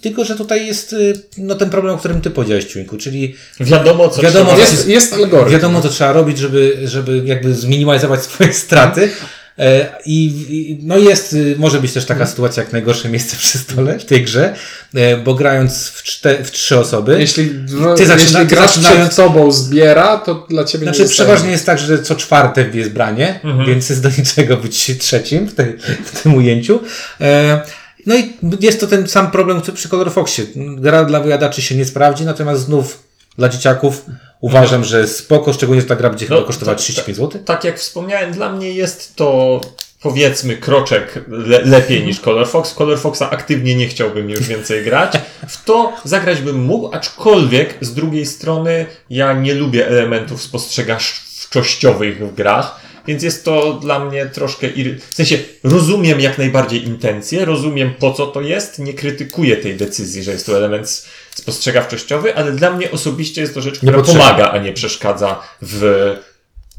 tylko 0.00 0.24
że 0.24 0.36
tutaj 0.36 0.66
jest 0.66 0.92
y, 0.92 1.12
no, 1.38 1.54
ten 1.54 1.70
problem, 1.70 1.94
o 1.94 1.98
którym 1.98 2.20
ty 2.20 2.30
powiedziałeś, 2.30 2.64
Ciuńku, 2.64 2.96
czyli 2.96 3.34
Wiadomo, 3.60 4.08
co 4.08 4.22
Wiadomo, 4.22 4.44
trzeba 4.46 4.60
jest- 4.60 4.72
Jest, 4.72 4.88
jest 4.88 5.12
algorytm. 5.14 5.52
wiadomo, 5.52 5.80
co 5.82 5.88
trzeba 5.88 6.12
robić, 6.12 6.38
żeby, 6.38 6.76
żeby 6.84 7.22
jakby 7.24 7.54
zminimalizować 7.54 8.22
swoje 8.22 8.52
straty. 8.52 9.10
E, 9.58 9.86
I, 10.06 10.78
no 10.82 10.98
jest, 10.98 11.32
y, 11.32 11.54
może 11.58 11.80
być 11.80 11.92
też 11.92 12.04
taka 12.04 12.26
sytuacja 12.26 12.62
jak 12.62 12.72
najgorsze 12.72 13.08
miejsce 13.08 13.36
przy 13.36 13.58
stole 13.58 13.98
w 13.98 14.04
tej 14.04 14.24
grze, 14.24 14.54
e, 14.94 15.16
bo 15.16 15.34
grając 15.34 15.88
w, 15.88 16.02
czte, 16.02 16.44
w 16.44 16.50
trzy 16.50 16.78
osoby, 16.78 17.16
Jeśli, 17.20 17.50
dwa- 17.50 17.94
Ty 17.94 18.06
zaczyna- 18.06 18.40
jeśli 18.40 18.46
grasz 18.46 18.70
zaczynając- 18.76 19.00
przed 19.06 19.16
tobą 19.16 19.52
zbiera, 19.52 20.18
to 20.18 20.46
dla 20.50 20.64
ciebie 20.64 20.84
Znaczy, 20.84 20.98
nie 20.98 21.02
jest 21.02 21.14
przeważnie 21.14 21.50
jest 21.50 21.66
tak, 21.66 21.78
że 21.78 22.02
co 22.02 22.14
czwarte 22.16 22.70
jest 22.74 22.90
branie, 22.90 23.40
więc 23.66 23.88
jest 23.88 24.02
do 24.02 24.08
niczego 24.18 24.56
być 24.56 24.98
trzecim 24.98 25.46
w, 25.46 25.54
tej, 25.54 25.76
w 26.04 26.22
tym 26.22 26.34
ujęciu. 26.34 26.80
E, 27.20 27.60
no 28.06 28.16
i 28.16 28.32
jest 28.60 28.80
to 28.80 28.86
ten 28.86 29.08
sam 29.08 29.30
problem, 29.30 29.62
co 29.62 29.72
przy 29.72 29.88
Color 29.88 30.12
Foxie. 30.12 30.44
Gra 30.56 31.04
dla 31.04 31.20
wyjadaczy 31.20 31.62
się 31.62 31.74
nie 31.74 31.84
sprawdzi, 31.84 32.24
natomiast 32.24 32.62
znów 32.62 33.09
dla 33.40 33.48
dzieciaków 33.48 34.04
uważam, 34.40 34.84
że 34.84 35.08
spoko, 35.08 35.52
szczególnie, 35.52 35.80
że 35.82 35.86
ta 35.88 35.96
gra 35.96 36.10
będzie 36.10 36.26
chyba 36.26 36.40
No, 36.40 36.46
kosztować 36.46 36.78
to- 36.78 36.82
35 36.82 37.16
zł. 37.16 37.42
Tak 37.44 37.64
jak 37.64 37.78
wspomniałem, 37.78 38.32
dla 38.32 38.52
mnie 38.52 38.72
jest 38.72 39.16
to 39.16 39.60
powiedzmy 40.02 40.56
kroczek 40.56 41.24
le 41.28 41.62
lepiej 41.64 42.04
niż 42.04 42.20
Color 42.20 42.48
Fox. 42.48 42.74
Color 42.74 42.98
Foxa 42.98 43.22
aktywnie 43.30 43.74
nie 43.74 43.88
chciałbym 43.88 44.30
już 44.30 44.48
więcej 44.48 44.84
grać. 44.84 45.12
W 45.48 45.64
to 45.64 45.92
zagrać 46.04 46.40
bym 46.40 46.64
mógł, 46.64 46.94
aczkolwiek 46.94 47.74
z 47.80 47.94
drugiej 47.94 48.26
strony 48.26 48.86
ja 49.10 49.32
nie 49.32 49.54
lubię 49.54 49.88
elementów 49.88 50.42
spostrzegawczościowych 50.42 52.28
w 52.28 52.34
grach. 52.34 52.80
Więc 53.06 53.22
jest 53.22 53.44
to 53.44 53.72
dla 53.72 54.04
mnie 54.04 54.26
troszkę. 54.26 54.66
Ir... 54.68 55.00
W 55.10 55.14
sensie 55.14 55.38
rozumiem 55.64 56.20
jak 56.20 56.38
najbardziej 56.38 56.84
intencje, 56.86 57.44
rozumiem 57.44 57.94
po 57.98 58.12
co 58.12 58.26
to 58.26 58.40
jest, 58.40 58.78
nie 58.78 58.94
krytykuję 58.94 59.56
tej 59.56 59.76
decyzji, 59.76 60.22
że 60.22 60.32
jest 60.32 60.46
to 60.46 60.56
element 60.56 61.06
spostrzegawczościowy, 61.40 62.36
ale 62.36 62.52
dla 62.52 62.70
mnie 62.70 62.90
osobiście 62.90 63.40
jest 63.40 63.54
to 63.54 63.60
rzecz, 63.60 63.78
która 63.78 64.02
pomaga, 64.02 64.50
a 64.50 64.58
nie 64.58 64.72
przeszkadza 64.72 65.40
w. 65.62 66.16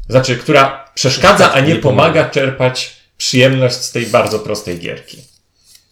Znaczy, 0.08 0.36
która 0.36 0.84
przeszkadza, 0.94 1.52
a 1.52 1.60
nie 1.60 1.68
Nie 1.74 1.76
pomaga. 1.76 2.08
pomaga 2.12 2.30
czerpać 2.30 2.96
przyjemność 3.16 3.74
z 3.76 3.92
tej 3.92 4.06
bardzo 4.06 4.38
prostej 4.38 4.78
gierki. 4.78 5.18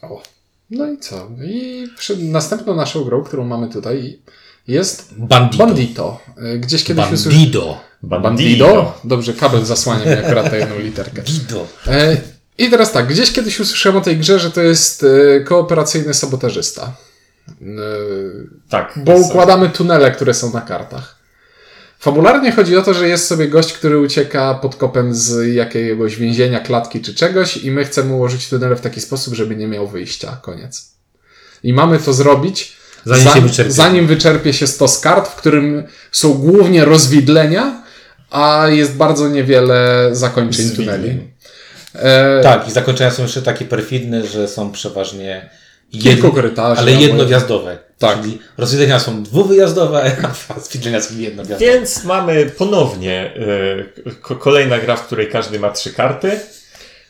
O. 0.03 0.23
No 0.71 0.93
i 0.93 0.99
co? 0.99 1.29
I 1.45 1.87
przy, 1.99 2.17
następną 2.17 2.77
naszą 2.77 3.05
grą, 3.05 3.23
którą 3.25 3.45
mamy 3.45 3.69
tutaj, 3.69 4.19
jest 4.69 5.15
Bandito. 5.19 5.67
Bandito. 5.67 6.21
Y, 6.55 6.59
Gdzieś 6.59 6.85
kiedyś 6.85 7.05
usłyszałem. 7.05 7.35
Bandido. 7.41 7.79
Bandido? 8.03 8.99
Dobrze, 9.05 9.33
kabel 9.35 9.65
zasłania 9.65 10.05
mi 10.05 10.13
akurat 10.25 10.51
tę 10.51 10.59
jedną 10.59 10.79
literkę. 10.79 11.23
Dido. 11.23 11.67
E, 11.87 12.17
I 12.59 12.71
teraz 12.71 12.93
tak, 12.93 13.07
gdzieś 13.07 13.33
kiedyś 13.33 13.61
usłyszałem 13.61 13.99
o 13.99 14.01
tej 14.01 14.17
grze, 14.17 14.39
że 14.39 14.51
to 14.51 14.61
jest 14.63 15.05
e, 15.05 15.41
kooperacyjny 15.41 16.15
sabotażysta. 16.15 16.93
E, 17.63 17.65
Tak. 18.71 18.93
Bo 18.97 19.13
układamy 19.17 19.69
tunele, 19.69 20.11
które 20.11 20.35
są 20.35 20.53
na 20.53 20.61
kartach. 20.61 21.17
Fabularnie 21.99 22.53
chodzi 22.53 22.77
o 22.77 22.83
to, 22.83 22.95
że 22.95 23.09
jest 23.09 23.27
sobie 23.27 23.49
gość, 23.49 23.73
który 23.73 23.99
ucieka 23.99 24.55
pod 24.55 24.77
kopem 24.77 25.15
z 25.15 25.55
jakiegoś 25.55 26.17
więzienia, 26.17 26.61
klatki 26.61 27.01
czy 27.01 27.15
czegoś 27.15 27.57
i 27.57 27.71
my 27.71 27.85
chcemy 27.85 28.15
ułożyć 28.15 28.49
tunele 28.49 28.77
w 28.77 28.81
taki 28.81 29.01
sposób, 29.01 29.35
żeby 29.35 29.57
nie 29.57 29.67
miał 29.67 29.89
wyjścia. 29.89 30.39
Koniec. 30.43 30.91
I 31.63 31.73
mamy 31.73 31.99
to 31.99 32.13
zrobić 32.13 32.77
Zanim 33.05 33.29
się 33.35 33.41
wyczerpie. 33.41 33.73
zanim 33.73 34.07
wyczerpie 34.07 34.53
się 34.53 34.67
stos 34.67 35.01
kart, 35.01 35.29
w 35.29 35.35
którym 35.35 35.83
są 36.13 36.33
głównie 36.35 36.85
rozwidlenia, 36.85 37.83
a 38.31 38.67
jest 38.69 38.97
bardzo 38.97 39.29
niewiele 39.29 40.09
zakończeń 40.13 40.65
Zwidleń. 40.65 40.87
tuneli. 41.01 41.31
E, 41.95 42.41
Tak, 42.43 42.69
i 42.69 42.73
zakończenia 42.73 43.11
są 43.11 43.23
jeszcze 43.23 43.43
takie 43.43 43.65
perfidne, 43.65 44.27
że 44.27 44.49
są 44.49 44.73
przeważnie 44.73 45.51
jedno, 45.93 46.31
korytarzy. 46.31 46.81
ale 46.81 46.93
jednogwiazdowe. 46.93 47.79
Tak. 47.99 48.23
Czyli 48.23 48.39
rozwiedzenia 48.59 48.99
są 48.99 49.23
dwuwyjazdowe, 49.23 50.13
a 50.49 50.55
rozwiedzenia 50.55 51.01
są 51.01 51.19
jednogwiazdowe. 51.19 51.73
Więc 51.73 52.05
mamy 52.05 52.47
ponownie 52.47 53.33
y, 54.07 54.15
ko- 54.23 54.37
kolejna 54.37 54.79
gra, 54.79 54.97
w 54.97 55.07
której 55.07 55.29
każdy 55.31 55.61
ma 55.61 55.71
trzy 55.71 55.93
karty 55.93 56.41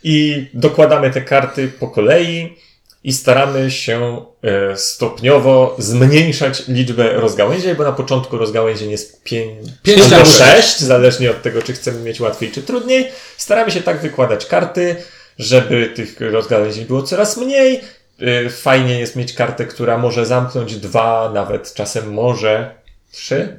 i 0.04 0.46
dokładamy 0.54 1.10
te 1.10 1.22
karty 1.22 1.68
po 1.80 1.88
kolei 1.88 2.56
i 3.04 3.12
staramy 3.12 3.70
się 3.70 4.24
y, 4.72 4.76
stopniowo 4.76 5.76
zmniejszać 5.78 6.62
liczbę 6.68 7.12
rozgałęzień, 7.12 7.74
bo 7.74 7.84
na 7.84 7.92
początku 7.92 8.38
rozgałęzień 8.38 8.90
jest 8.90 9.22
pięć, 9.22 9.68
Pięć 9.82 10.02
albo 10.02 10.16
albo 10.16 10.28
sześć, 10.28 10.80
zależnie 10.80 11.30
od 11.30 11.42
tego, 11.42 11.62
czy 11.62 11.72
chcemy 11.72 12.00
mieć 12.00 12.20
łatwiej, 12.20 12.50
czy 12.50 12.62
trudniej. 12.62 13.08
Staramy 13.36 13.70
się 13.70 13.80
tak 13.82 14.00
wykładać 14.00 14.46
karty, 14.46 14.96
żeby 15.38 15.92
tych 15.94 16.20
rozgałęzień 16.20 16.84
było 16.84 17.02
coraz 17.02 17.36
mniej. 17.36 17.80
Y, 18.22 18.50
Fajnie 18.50 18.98
jest 19.00 19.16
mieć 19.16 19.32
kartę, 19.32 19.64
która 19.66 19.98
może 19.98 20.26
zamknąć 20.26 20.76
dwa, 20.76 21.30
nawet 21.34 21.74
czasem 21.74 22.12
może 22.12 22.74
trzy, 23.12 23.58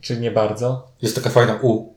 czy 0.00 0.16
nie 0.16 0.30
bardzo? 0.30 0.88
Jest 1.02 1.14
taka 1.14 1.30
fajna 1.30 1.58
U. 1.62 1.92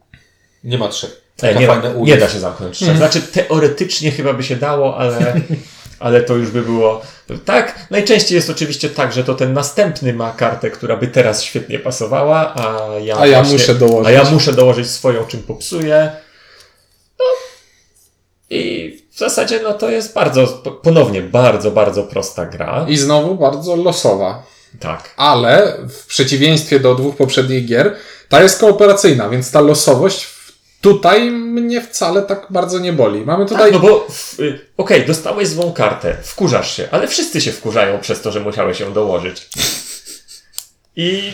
Nie 0.63 0.77
ma 0.77 0.87
trzech. 0.89 1.09
Nie, 1.43 1.49
Taka 1.49 1.59
nie, 1.59 1.67
fajna 1.67 1.81
da, 1.81 1.89
U 1.89 2.05
nie 2.05 2.11
jest. 2.11 2.25
da 2.25 2.29
się 2.33 2.39
zamknąć 2.39 2.77
trzech. 2.77 2.97
Znaczy 2.97 3.21
teoretycznie 3.21 4.11
chyba 4.11 4.33
by 4.33 4.43
się 4.43 4.55
dało, 4.55 4.97
ale, 4.97 5.33
ale 5.99 6.21
to 6.21 6.35
już 6.35 6.51
by 6.51 6.61
było. 6.61 7.01
Tak, 7.45 7.87
najczęściej 7.89 8.35
jest 8.35 8.49
oczywiście 8.49 8.89
tak, 8.89 9.13
że 9.13 9.23
to 9.23 9.33
ten 9.35 9.53
następny 9.53 10.13
ma 10.13 10.31
kartę, 10.31 10.69
która 10.71 10.97
by 10.97 11.07
teraz 11.07 11.43
świetnie 11.43 11.79
pasowała, 11.79 12.55
a 12.55 12.87
ja, 12.99 13.17
A 13.17 13.27
ja 13.27 13.37
właśnie- 13.37 13.53
muszę 13.53 13.75
dołożyć. 13.75 14.07
A 14.07 14.11
ja 14.11 14.31
muszę 14.31 14.53
dołożyć 14.53 14.89
swoją, 14.89 15.25
czym 15.25 15.43
popsuję. 15.43 16.11
W 19.19 19.21
zasadzie 19.21 19.59
no 19.63 19.73
to 19.73 19.89
jest 19.89 20.13
bardzo, 20.13 20.47
ponownie 20.83 21.21
bardzo, 21.21 21.71
bardzo 21.71 22.03
prosta 22.03 22.45
gra. 22.45 22.85
I 22.89 22.97
znowu 22.97 23.35
bardzo 23.35 23.75
losowa. 23.75 24.43
Tak. 24.79 25.13
Ale 25.17 25.77
w 25.89 26.05
przeciwieństwie 26.05 26.79
do 26.79 26.95
dwóch 26.95 27.15
poprzednich 27.15 27.65
gier, 27.65 27.95
ta 28.29 28.43
jest 28.43 28.59
kooperacyjna, 28.59 29.29
więc 29.29 29.51
ta 29.51 29.61
losowość 29.61 30.27
tutaj 30.81 31.31
mnie 31.31 31.81
wcale 31.81 32.21
tak 32.21 32.47
bardzo 32.49 32.79
nie 32.79 32.93
boli. 32.93 33.25
Mamy 33.25 33.45
tutaj. 33.45 33.71
Tak, 33.71 33.81
no 33.81 33.89
bo 33.89 34.07
y, 34.39 34.59
okej, 34.77 35.05
dostałeś 35.05 35.47
złą 35.47 35.73
kartę, 35.73 36.17
wkurzasz 36.23 36.77
się, 36.77 36.87
ale 36.91 37.07
wszyscy 37.07 37.41
się 37.41 37.51
wkurzają 37.51 37.99
przez 37.99 38.21
to, 38.21 38.31
że 38.31 38.39
musiałeś 38.39 38.79
ją 38.79 38.93
dołożyć. 38.93 39.49
I 40.95 41.33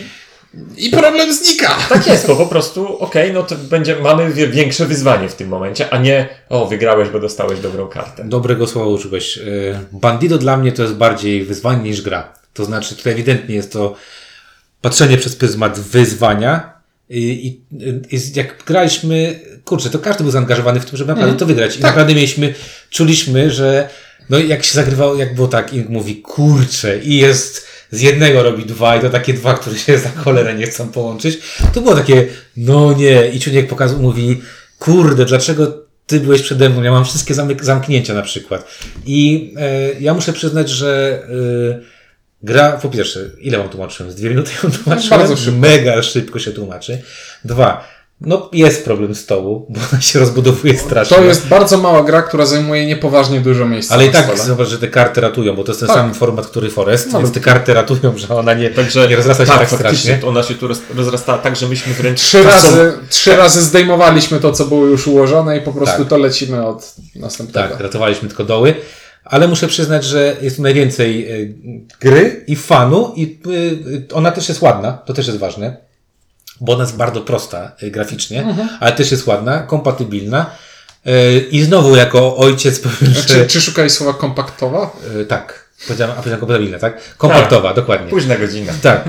I 0.76 0.90
problem 0.90 1.34
znika! 1.34 1.76
tak 1.88 2.06
jest, 2.06 2.26
bo 2.26 2.36
po 2.36 2.46
prostu, 2.46 2.98
okej, 2.98 3.32
no 3.32 3.42
to 3.42 3.54
będzie, 3.56 3.96
mamy 3.96 4.32
większe 4.32 4.86
wyzwanie 4.86 5.28
w 5.28 5.34
tym 5.34 5.48
momencie, 5.48 5.90
a 5.90 5.98
nie, 5.98 6.28
o, 6.48 6.66
wygrałeś, 6.66 7.08
bo 7.08 7.20
dostałeś 7.20 7.60
dobrą 7.60 7.86
kartę. 7.86 8.24
Dobrego 8.24 8.66
słowa 8.66 8.88
użyłeś. 8.90 9.38
Y, 9.38 9.78
Bandido 9.92 10.38
dla 10.38 10.56
mnie 10.56 10.72
to 10.72 10.82
jest 10.82 10.94
bardziej 10.94 11.44
wyzwanie 11.44 11.82
niż 11.82 12.02
gra. 12.02 12.32
To 12.54 12.64
znaczy, 12.64 12.96
tutaj 12.96 13.12
ewidentnie 13.12 13.54
jest 13.54 13.72
to 13.72 13.94
patrzenie 14.80 15.16
przez 15.16 15.36
pryzmat 15.36 15.80
wyzwania. 15.80 16.76
I, 17.10 17.46
i, 17.46 17.60
i 18.16 18.20
jak 18.34 18.64
graliśmy, 18.66 19.40
kurczę, 19.64 19.90
to 19.90 19.98
każdy 19.98 20.22
był 20.22 20.32
zaangażowany 20.32 20.80
w 20.80 20.84
tym, 20.84 20.96
żeby 20.96 21.08
naprawdę 21.08 21.38
to 21.38 21.46
wygrać. 21.46 21.76
I 21.76 21.80
naprawdę 21.80 22.14
mieliśmy, 22.14 22.54
czuliśmy, 22.90 23.50
że 23.50 23.88
no 24.30 24.38
jak 24.38 24.64
się 24.64 24.74
zagrywało, 24.74 25.14
jak 25.14 25.34
było 25.34 25.48
tak, 25.48 25.74
i 25.74 25.84
mówi, 25.88 26.16
kurczę, 26.16 26.98
i 26.98 27.16
jest 27.16 27.66
z 27.90 28.00
jednego 28.00 28.42
robi 28.42 28.64
dwa, 28.64 28.96
i 28.96 29.00
to 29.00 29.10
takie 29.10 29.32
dwa, 29.34 29.54
które 29.54 29.76
się 29.76 29.98
za 29.98 30.08
cholerę 30.08 30.54
nie 30.54 30.66
chcą 30.66 30.88
połączyć. 30.88 31.38
To 31.74 31.80
było 31.80 31.94
takie, 31.94 32.26
no 32.56 32.92
nie, 32.92 33.28
i 33.28 33.40
Czuniek 33.40 33.68
pokazał, 33.68 33.98
mówi, 33.98 34.42
kurde, 34.78 35.24
dlaczego 35.24 35.86
ty 36.06 36.20
byłeś 36.20 36.42
przede 36.42 36.68
mną, 36.70 36.82
ja 36.82 36.90
mam 36.90 37.04
wszystkie 37.04 37.34
zamyk- 37.34 37.64
zamknięcia 37.64 38.14
na 38.14 38.22
przykład. 38.22 38.68
I 39.06 39.52
e, 39.56 40.00
ja 40.00 40.14
muszę 40.14 40.32
przyznać, 40.32 40.70
że 40.70 41.22
e, 41.72 41.80
gra, 42.42 42.72
po 42.72 42.88
pierwsze, 42.88 43.20
ile 43.40 43.58
wam 43.58 43.68
tłumaczyłem? 43.68 44.12
Z 44.12 44.14
dwie 44.14 44.30
minuty 44.30 44.50
ją 44.64 44.70
tłumaczyłem? 44.70 45.20
Bardzo 45.20 45.36
szybko. 45.36 45.58
Mega 45.58 46.02
szybko 46.02 46.38
się 46.38 46.52
tłumaczy. 46.52 46.98
Dwa, 47.44 47.95
no 48.20 48.48
jest 48.52 48.84
problem 48.84 49.14
stołu, 49.14 49.66
bo 49.68 49.80
ona 49.92 50.00
się 50.00 50.18
rozbudowuje 50.18 50.78
strasznie. 50.78 51.16
To 51.16 51.24
jest 51.24 51.46
bardzo 51.48 51.78
mała 51.78 52.02
gra, 52.02 52.22
która 52.22 52.46
zajmuje 52.46 52.86
niepoważnie 52.86 53.40
dużo 53.40 53.66
miejsca. 53.66 53.94
Ale 53.94 54.06
i 54.06 54.10
tak 54.10 54.24
stole. 54.24 54.38
zobacz, 54.38 54.68
że 54.68 54.78
te 54.78 54.88
karty 54.88 55.20
ratują, 55.20 55.56
bo 55.56 55.64
to 55.64 55.70
jest 55.72 55.80
ten 55.80 55.86
Tak. 55.88 55.96
sam 55.96 56.14
format, 56.14 56.46
który 56.46 56.70
Forest, 56.70 57.12
No, 57.12 57.18
więc 57.18 57.32
te 57.32 57.40
karty 57.40 57.74
ratują, 57.74 58.18
że 58.18 58.36
ona 58.36 58.54
nie, 58.54 58.70
Także 58.70 59.08
nie 59.08 59.16
rozrasta 59.16 59.46
się 59.46 59.52
tak, 59.52 59.68
faktycznie, 59.68 59.96
strasznie. 59.96 60.28
Ona 60.28 60.42
się 60.42 60.54
tu 60.54 60.68
roz, 60.68 60.78
rozrastała 60.96 61.38
tak, 61.38 61.56
że 61.56 61.68
myśmy 61.68 61.94
wręcz 61.94 62.20
Trzy 62.20 62.42
razy, 62.42 62.92
trzy 63.10 63.36
razy 63.36 63.62
zdejmowaliśmy 63.62 64.40
to, 64.40 64.52
co 64.52 64.64
było 64.64 64.86
już 64.86 65.06
ułożone 65.06 65.58
i 65.58 65.60
po 65.60 65.72
prostu 65.72 65.98
Tak. 65.98 66.08
to 66.08 66.18
lecimy 66.18 66.66
od 66.66 66.94
następnego. 67.16 67.68
Tak, 67.68 67.80
ratowaliśmy 67.80 68.28
tylko 68.28 68.44
doły. 68.44 68.74
ale 69.24 69.48
muszę 69.48 69.66
przyznać, 69.68 70.04
że 70.04 70.36
jest 70.42 70.56
tu 70.56 70.62
najwięcej 70.62 71.32
y, 71.42 71.54
gry 72.00 72.44
i 72.46 72.56
fanu 72.56 73.12
i 73.16 73.38
y, 73.46 73.50
y, 74.10 74.14
ona 74.14 74.30
też 74.30 74.48
jest 74.48 74.62
ładna, 74.62 74.92
to 74.92 75.14
też 75.14 75.26
jest 75.26 75.38
ważne, 75.38 75.76
bo 76.60 76.72
ona 76.72 76.84
jest 76.84 76.96
bardzo 76.96 77.20
prosta 77.20 77.72
y, 77.82 77.90
graficznie, 77.90 78.54
ale 78.80 78.92
też 78.92 79.10
jest 79.10 79.26
ładna, 79.26 79.58
kompatybilna 79.58 80.50
y, 81.06 81.40
i 81.50 81.62
znowu 81.62 81.96
jako 81.96 82.36
ojciec 82.36 82.80
powiem, 82.80 83.14
że... 83.14 83.22
Czy, 83.22 83.46
czy 83.46 83.60
szukali 83.60 83.90
słowa 83.90 84.14
kompaktowa? 84.14 84.96
y, 85.20 85.26
tak, 85.26 85.70
powiedziałem, 85.86 86.12
a 86.12 86.16
powiedziałem 86.16 86.40
kompatybilna, 86.40 86.78
tak? 86.78 87.16
Kompaktowa, 87.18 87.74
dokładnie. 87.74 88.10
Późna 88.10 88.36
godzina. 88.36 88.72
Tak. 88.82 89.08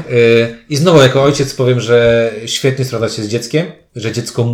I 0.70 0.78
znowu 0.78 1.02
jako 1.02 1.24
ojciec 1.24 1.54
powiem, 1.54 1.80
że 1.80 2.32
świetnie 2.46 2.86
sprawdza 2.86 3.10
się 3.10 3.24
z 3.24 3.28
dzieckiem, 3.28 3.72
że 3.96 4.12
dziecko 4.12 4.46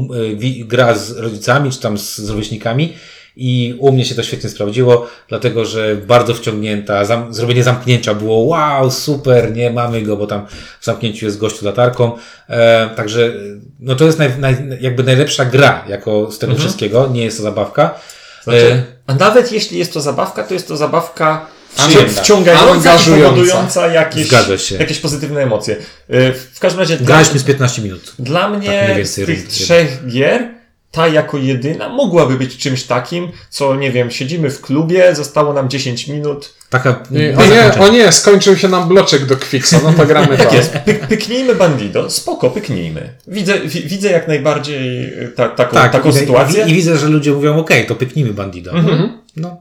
gra 0.66 0.96
z 0.96 1.12
rodzicami 1.12 1.72
czy 1.72 1.80
tam 1.80 1.98
z, 1.98 2.18
z 2.18 2.30
rówieśnikami 2.30 2.94
i 3.36 3.76
u 3.80 3.92
mnie 3.92 4.06
się 4.06 4.16
to 4.16 4.24
świetnie 4.24 4.50
sprawdziło, 4.50 5.08
dlatego 5.30 5.66
że 5.66 5.96
bardzo 5.96 6.34
wciągnięta, 6.34 7.06
zam, 7.06 7.34
zrobienie 7.34 7.64
zamknięcia 7.64 8.14
było 8.14 8.38
wow, 8.44 8.92
super, 8.92 9.56
nie 9.56 9.72
mamy 9.72 10.02
go, 10.02 10.18
bo 10.18 10.28
tam 10.28 10.46
w 10.80 10.86
zamknięciu 10.86 11.26
jest 11.26 11.38
gościu 11.38 11.66
latarką. 11.66 12.12
E, 12.50 12.90
także 12.96 13.34
no 13.80 13.96
to 13.96 14.06
jest 14.06 14.20
naj, 14.20 14.30
naj, 14.40 14.56
jakby 14.82 15.04
najlepsza 15.04 15.46
gra 15.46 15.84
jako 15.88 16.32
z 16.32 16.40
tego 16.40 16.56
wszystkiego, 16.56 17.08
nie 17.08 17.24
jest 17.24 17.38
to 17.38 17.44
zabawka. 17.44 17.96
Znaczy, 18.44 18.72
E, 18.72 18.84
a 19.08 19.16
nawet 19.16 19.52
jeśli 19.52 19.78
jest 19.80 19.94
to 19.94 20.02
zabawka, 20.02 20.44
to 20.44 20.54
jest 20.54 20.68
to 20.68 20.78
zabawka 20.78 21.46
Przyjemna. 21.78 22.22
wciągająca 22.22 22.72
Angażująca. 22.72 23.30
powodująca 23.30 23.88
jakieś, 23.88 24.32
jakieś 24.80 25.00
pozytywne 25.00 25.42
emocje. 25.42 25.76
Y, 25.76 26.34
W 26.54 26.60
każdym 26.60 26.80
razie 26.80 26.98
dla, 26.98 27.06
graliśmy 27.08 27.40
z 27.40 27.44
15 27.44 27.82
minut. 27.82 28.14
dla 28.20 28.42
Tak 28.50 28.60
mnie 28.60 28.84
z 28.94 28.98
więcej 28.98 29.26
tych 29.26 29.48
trzech 29.48 30.08
gier 30.08 30.48
ta 30.94 31.08
jako 31.08 31.38
jedyna 31.38 31.90
mogłaby 31.90 32.38
być 32.38 32.58
czymś 32.58 32.84
takim, 32.84 33.32
co 33.50 33.76
nie 33.76 33.92
wiem, 33.92 34.12
siedzimy 34.12 34.50
w 34.50 34.62
klubie, 34.62 35.16
zostało 35.16 35.54
nam 35.54 35.70
10 35.70 36.08
minut. 36.08 36.54
Taka 36.70 37.04
Nie, 37.12 37.38
o, 37.38 37.46
nie, 37.46 37.80
o 37.80 37.88
nie, 37.88 38.12
skończył 38.12 38.58
się 38.58 38.68
nam 38.68 38.88
bloczek 38.88 39.26
do 39.26 39.36
Quixa, 39.38 39.76
no 39.84 39.94
to 39.94 40.06
gramy. 40.06 40.38
Tak 40.44 40.54
jest, 40.54 40.72
Py, 40.72 40.94
pyknijmy 40.94 41.56
Bandido, 41.56 42.10
spoko, 42.10 42.50
pyknijmy. 42.50 43.10
Widzę, 43.28 43.60
wi, 43.60 43.82
widzę 43.82 44.12
jak 44.12 44.28
najbardziej 44.28 45.04
y, 45.24 45.32
ta, 45.36 45.50
taką, 45.50 45.78
taką 45.78 46.10
i, 46.10 46.14
sytuację. 46.14 46.60
Tak, 46.60 46.70
I, 46.70 46.72
I 46.72 46.76
widzę, 46.76 46.98
że 46.98 47.08
ludzie 47.08 47.32
mówią, 47.32 47.58
okej, 47.58 47.86
to 47.86 47.96
pyknijmy 47.96 48.34
bandida. 48.34 48.72
Mhm. 48.72 49.22
No. 49.36 49.58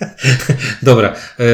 Dobra. 0.82 1.14
E, 1.40 1.44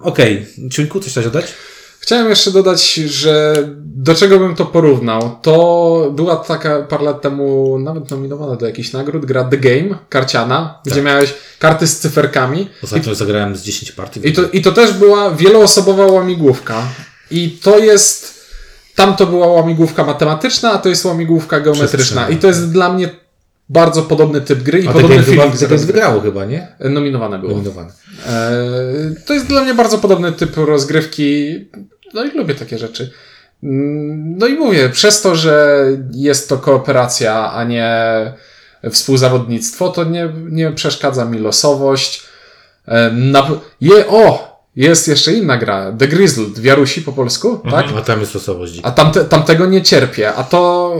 okej. 0.00 0.46
Ciuńku, 0.70 1.00
coś 1.00 1.10
chciałeś 1.10 1.30
dodać? 1.30 1.54
Chciałem 2.02 2.28
jeszcze 2.30 2.50
dodać, 2.50 2.94
że 2.94 3.54
do 3.84 4.14
czego 4.14 4.38
bym 4.38 4.54
to 4.54 4.66
porównał? 4.66 5.38
To 5.42 6.10
była 6.16 6.36
taka 6.36 6.82
parę 6.82 7.04
lat 7.04 7.22
temu 7.22 7.78
nawet 7.78 8.10
nominowana 8.10 8.56
do 8.56 8.66
jakichś 8.66 8.92
nagród, 8.92 9.24
gra 9.26 9.44
The 9.44 9.56
Game, 9.58 9.98
karciana, 10.08 10.80
Tak. 10.84 10.92
gdzie 10.92 11.02
miałeś 11.02 11.34
karty 11.58 11.86
z 11.86 11.98
cyferkami. 11.98 12.68
Ostatnio 12.84 13.14
zagrałem 13.14 13.56
z 13.56 13.62
10 13.62 13.92
partii. 13.92 14.28
I 14.28 14.32
to, 14.32 14.42
I 14.52 14.62
to 14.62 14.72
też 14.72 14.92
była 14.92 15.30
wieloosobowa 15.30 16.06
łamigłówka. 16.06 16.82
I 17.30 17.50
to 17.62 17.78
jest. 17.78 18.42
Tam 18.94 19.16
to 19.16 19.26
była 19.26 19.46
łamigłówka 19.46 20.04
matematyczna, 20.04 20.72
a 20.72 20.78
to 20.78 20.88
jest 20.88 21.04
łamigłówka 21.04 21.60
geometryczna. 21.60 22.28
I 22.28 22.36
to 22.36 22.46
jest 22.46 22.72
dla 22.72 22.92
mnie 22.92 23.08
bardzo 23.68 24.02
podobny 24.02 24.40
typ 24.40 24.62
gry 24.62 24.80
i 24.80 24.88
A 24.88 24.92
podobny 24.92 25.16
tego 25.16 25.30
chyba, 25.30 25.42
tego 25.42 25.50
rozgrywki. 25.52 25.86
wygrało 25.86 26.20
chyba, 26.20 26.44
nie? 26.44 26.68
Nominowane 26.80 27.38
było. 27.38 27.52
Nominowane. 27.52 27.90
Eee, 28.28 29.14
to 29.26 29.34
jest 29.34 29.46
dla 29.46 29.62
mnie 29.62 29.74
bardzo 29.74 29.98
podobny 29.98 30.32
typ 30.32 30.56
rozgrywki. 30.56 31.54
No 32.14 32.24
i 32.24 32.30
lubię 32.30 32.54
takie 32.54 32.78
rzeczy. 32.78 33.10
Mm, 33.62 34.38
No 34.38 34.46
i 34.46 34.52
mówię, 34.54 34.88
przez 34.88 35.22
to, 35.22 35.36
że 35.36 35.78
jest 36.12 36.48
to 36.48 36.58
kooperacja, 36.58 37.52
a 37.52 37.64
nie 37.64 37.92
współzawodnictwo, 38.90 39.88
to 39.88 40.04
nie, 40.04 40.28
nie 40.50 40.70
przeszkadza 40.72 41.24
mi 41.24 41.38
losowość. 41.38 42.22
Na, 43.12 43.50
je, 43.80 44.06
o! 44.08 44.52
Jest 44.76 45.08
jeszcze 45.08 45.32
inna 45.32 45.56
gra, 45.56 45.92
The 45.98 46.08
Grizzled, 46.08 46.58
w 46.58 46.64
Jarusi 46.64 47.02
po 47.02 47.12
polsku, 47.12 47.60
tak? 47.70 47.86
A 47.98 48.00
tam 48.02 48.20
jest 48.20 48.34
losowość. 48.34 48.80
A 48.82 48.90
tamte, 48.90 49.24
tamtego 49.24 49.66
nie 49.66 49.82
cierpię, 49.82 50.34
a 50.34 50.44
to... 50.44 50.98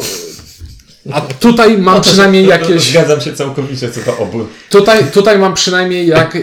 A 1.12 1.20
tutaj 1.20 1.79
mam 1.79 1.94
No 1.94 2.01
to- 2.01 2.01
przynajmniej 2.01 2.44
to- 2.44 2.51
to- 2.51 2.59
jakieś... 2.59 2.90
Zgadzam 2.90 3.20
się 3.20 3.33
całkowicie 3.33 3.90
co 3.90 4.01
do 4.01 4.18
obu. 4.18 4.46
Tutaj, 4.70 5.05
tutaj 5.05 5.38
mam 5.38 5.55
przynajmniej 5.55 6.07
jak, 6.07 6.38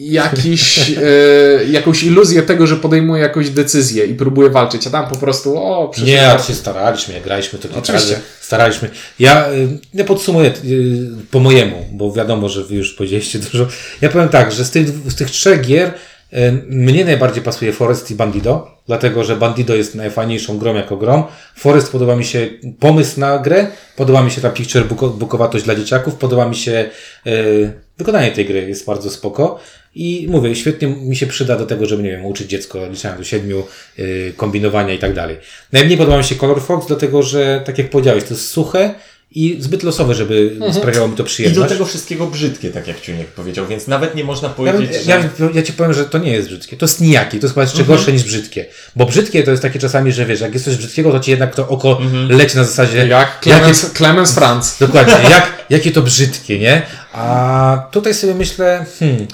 jakiś, 0.00 0.90
e, 0.90 1.64
jakąś 1.70 2.02
iluzję 2.02 2.42
tego, 2.42 2.66
że 2.66 2.76
podejmuję 2.76 3.22
jakąś 3.22 3.50
decyzję 3.50 4.06
i 4.06 4.14
próbuję 4.14 4.50
walczyć, 4.50 4.86
a 4.86 4.90
tam 4.90 5.08
po 5.08 5.16
prostu 5.16 5.58
o, 5.58 5.88
przyszedł 5.88 6.12
Nie, 6.12 6.30
ale 6.30 6.42
się 6.42 6.54
staraliśmy, 6.54 7.14
jak 7.14 7.22
graliśmy 7.22 7.58
to 7.58 7.68
kilka 7.68 7.78
Oczywiście. 7.78 8.12
razy. 8.12 8.24
Staraliśmy. 8.40 8.90
Ja 9.18 9.52
y, 9.52 9.68
nie 9.94 10.04
podsumuję 10.04 10.52
y, 10.64 11.08
po 11.30 11.40
mojemu, 11.40 11.86
bo 11.92 12.12
wiadomo, 12.12 12.48
że 12.48 12.64
wy 12.64 12.74
już 12.74 12.94
powiedzieliście 12.94 13.38
dużo. 13.52 13.66
Ja 14.00 14.08
powiem 14.08 14.28
tak, 14.28 14.52
że 14.52 14.64
z 14.64 14.70
tych, 14.70 14.88
z 14.88 15.14
tych 15.14 15.30
trzech 15.30 15.60
gier 15.60 15.88
y, 16.32 16.52
mnie 16.68 17.04
najbardziej 17.04 17.42
pasuje 17.42 17.72
Forest 17.72 18.10
i 18.10 18.14
Bandido, 18.14 18.70
dlatego 18.86 19.24
że 19.24 19.36
Bandido 19.36 19.74
jest 19.74 19.94
najfajniejszą 19.94 20.58
grą 20.58 20.74
jako 20.74 20.96
grą. 20.96 21.24
Forest 21.56 21.92
podoba 21.92 22.16
mi 22.16 22.24
się 22.24 22.48
pomysł 22.80 23.20
na 23.20 23.38
grę, 23.38 23.66
podoba 23.96 24.22
mi 24.22 24.30
się 24.30 24.40
ta 24.40 24.50
picture 24.50 24.84
bookowatość 25.14 25.64
dla 25.64 25.74
dzieciaków, 25.74 26.14
podoba 26.14 26.48
mi 26.48 26.56
się 26.56 26.90
y, 27.26 27.72
wykonanie 27.98 28.30
tej 28.30 28.46
gry, 28.46 28.68
jest 28.68 28.86
bardzo 28.86 29.10
spoko. 29.10 29.60
I 29.94 30.26
mówię, 30.30 30.56
świetnie 30.56 30.88
mi 30.88 31.16
się 31.16 31.26
przyda 31.26 31.56
do 31.56 31.66
tego, 31.66 31.86
żeby, 31.86 32.02
nie 32.02 32.10
wiem, 32.10 32.24
uczyć 32.24 32.50
dziecko 32.50 32.88
liczenia 32.88 33.16
do 33.16 33.24
siedmiu, 33.24 33.66
yy, 33.98 34.32
kombinowania 34.36 34.94
i 34.94 34.98
tak 34.98 35.14
dalej. 35.14 35.36
Najmniej 35.72 35.98
podoba 35.98 36.18
mi 36.18 36.24
się 36.24 36.34
Color 36.34 36.62
Fox, 36.62 36.86
dlatego 36.86 37.22
że, 37.22 37.62
tak 37.64 37.78
jak 37.78 37.90
powiedziałeś, 37.90 38.24
to 38.24 38.34
jest 38.34 38.48
suche 38.48 38.94
i 39.34 39.56
zbyt 39.60 39.82
losowe, 39.82 40.14
żeby 40.14 40.56
sprawiało 40.72 41.08
mi 41.08 41.16
to 41.16 41.22
I 41.22 41.26
przyjemność. 41.26 41.60
do 41.60 41.66
tego 41.74 41.84
wszystkiego 41.86 42.26
brzydkie, 42.26 42.70
tak 42.70 42.86
jak 42.86 43.00
Ciuniek 43.00 43.26
powiedział, 43.26 43.66
więc 43.66 43.86
nawet 43.86 44.14
nie 44.14 44.24
można 44.24 44.48
Ja, 44.48 44.54
powiedzieć, 44.54 45.04
że... 45.04 45.10
ja, 45.10 45.28
ja 45.54 45.62
ci 45.62 45.72
powiem, 45.72 45.92
że 45.94 46.04
to 46.04 46.18
nie 46.18 46.32
jest 46.32 46.48
brzydkie. 46.48 46.76
To 46.76 46.86
jest 46.86 47.00
nijakie. 47.00 47.38
To 47.38 47.46
jest 47.46 47.54
chyba 47.54 47.62
jeszcze 47.62 47.84
gorsze 47.84 48.12
niż 48.12 48.24
brzydkie. 48.24 48.66
Bo 48.96 49.06
brzydkie 49.06 49.42
to 49.42 49.50
jest 49.50 49.62
takie 49.62 49.78
czasami, 49.78 50.12
że 50.12 50.26
wiesz, 50.26 50.40
jak 50.40 50.52
jest 50.52 50.64
coś 50.64 50.76
brzydkiego, 50.76 51.12
to 51.12 51.20
ci 51.20 51.30
jednak 51.30 51.54
to 51.54 51.68
oko 51.68 52.00
leci 52.28 52.56
na 52.56 52.64
zasadzie. 52.64 52.98
Jak 52.98 53.08
jakie, 53.08 53.50
Clemens, 53.50 53.90
Clemens 53.92 54.32
Franz. 54.34 54.78
dokładnie, 54.80 55.30
jak, 55.30 55.64
jakie 55.70 55.90
to 55.90 56.02
brzydkie, 56.02 56.58
nie? 56.58 56.82
A 57.12 57.88
tutaj 57.90 58.14
sobie 58.14 58.34
myślę, 58.34 58.86
hmm, 58.98 59.26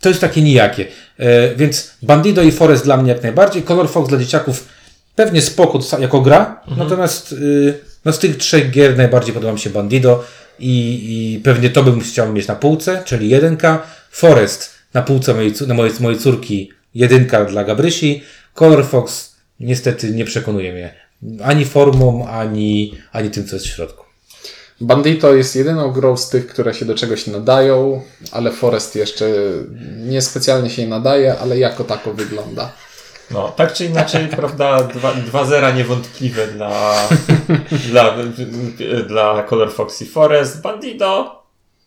to 0.00 0.08
jest 0.08 0.20
takie 0.20 0.42
nijakie. 0.42 0.86
E, 1.18 1.54
więc 1.54 1.90
Bandido 2.02 2.42
i 2.42 2.52
Forest 2.52 2.84
dla 2.84 2.96
mnie 2.96 3.12
jak 3.12 3.22
najbardziej. 3.22 3.62
Color 3.62 3.88
Fox 3.88 4.08
dla 4.08 4.18
dzieciaków 4.18 4.68
pewnie 5.14 5.42
spoko 5.42 5.78
jako 5.98 6.20
gra. 6.20 6.60
Natomiast 6.76 7.32
y, 7.32 7.78
no 8.04 8.12
z 8.12 8.18
tych 8.18 8.36
trzech 8.36 8.70
gier 8.70 8.96
najbardziej 8.96 9.34
podoba 9.34 9.52
mi 9.52 9.58
się 9.58 9.70
Bandido 9.70 10.24
i, 10.58 11.34
i 11.36 11.40
pewnie 11.40 11.70
to 11.70 11.82
bym 11.82 12.00
chciał 12.00 12.32
mieć 12.32 12.46
na 12.46 12.54
półce, 12.54 13.02
czyli 13.04 13.28
jedynka. 13.28 13.82
Forest 14.10 14.70
na 14.94 15.02
półce 15.02 15.34
mojej, 15.34 15.52
na 15.66 15.74
mojej, 15.74 15.92
mojej 16.00 16.18
córki 16.18 16.72
jedynka 16.94 17.44
dla 17.44 17.64
Gabrysi. 17.64 18.22
Color 18.54 18.86
Fox 18.86 19.36
niestety 19.60 20.10
nie 20.10 20.24
przekonuje 20.24 20.72
mnie 20.72 20.94
ani 21.42 21.64
formą, 21.64 22.28
ani, 22.28 22.94
ani 23.12 23.30
tym, 23.30 23.46
co 23.46 23.56
jest 23.56 23.66
w 23.66 23.70
środku. 23.70 23.99
Bandito 24.80 25.34
jest 25.34 25.56
jedyną 25.56 25.90
grą 25.90 26.16
z 26.16 26.28
tych, 26.28 26.46
które 26.46 26.74
się 26.74 26.84
do 26.84 26.94
czegoś 26.94 27.26
nadają, 27.26 28.02
ale 28.32 28.52
Forest 28.52 28.96
jeszcze 28.96 29.26
niespecjalnie 29.96 30.70
się 30.70 30.86
nadaje, 30.86 31.38
ale 31.38 31.58
jako 31.58 31.84
tako 31.84 32.14
wygląda. 32.14 32.72
No, 33.30 33.48
tak 33.48 33.72
czy 33.72 33.84
inaczej, 33.84 34.28
prawda, 34.36 34.82
dwa, 34.82 35.14
dwa 35.14 35.44
zera 35.44 35.70
niewątpliwe 35.70 36.46
dla, 36.46 36.94
dla, 37.90 38.16
dla 39.08 39.42
Color 39.42 39.72
Fox 39.72 40.02
i 40.02 40.06
Forest. 40.06 40.60
Bandido, 40.60 41.42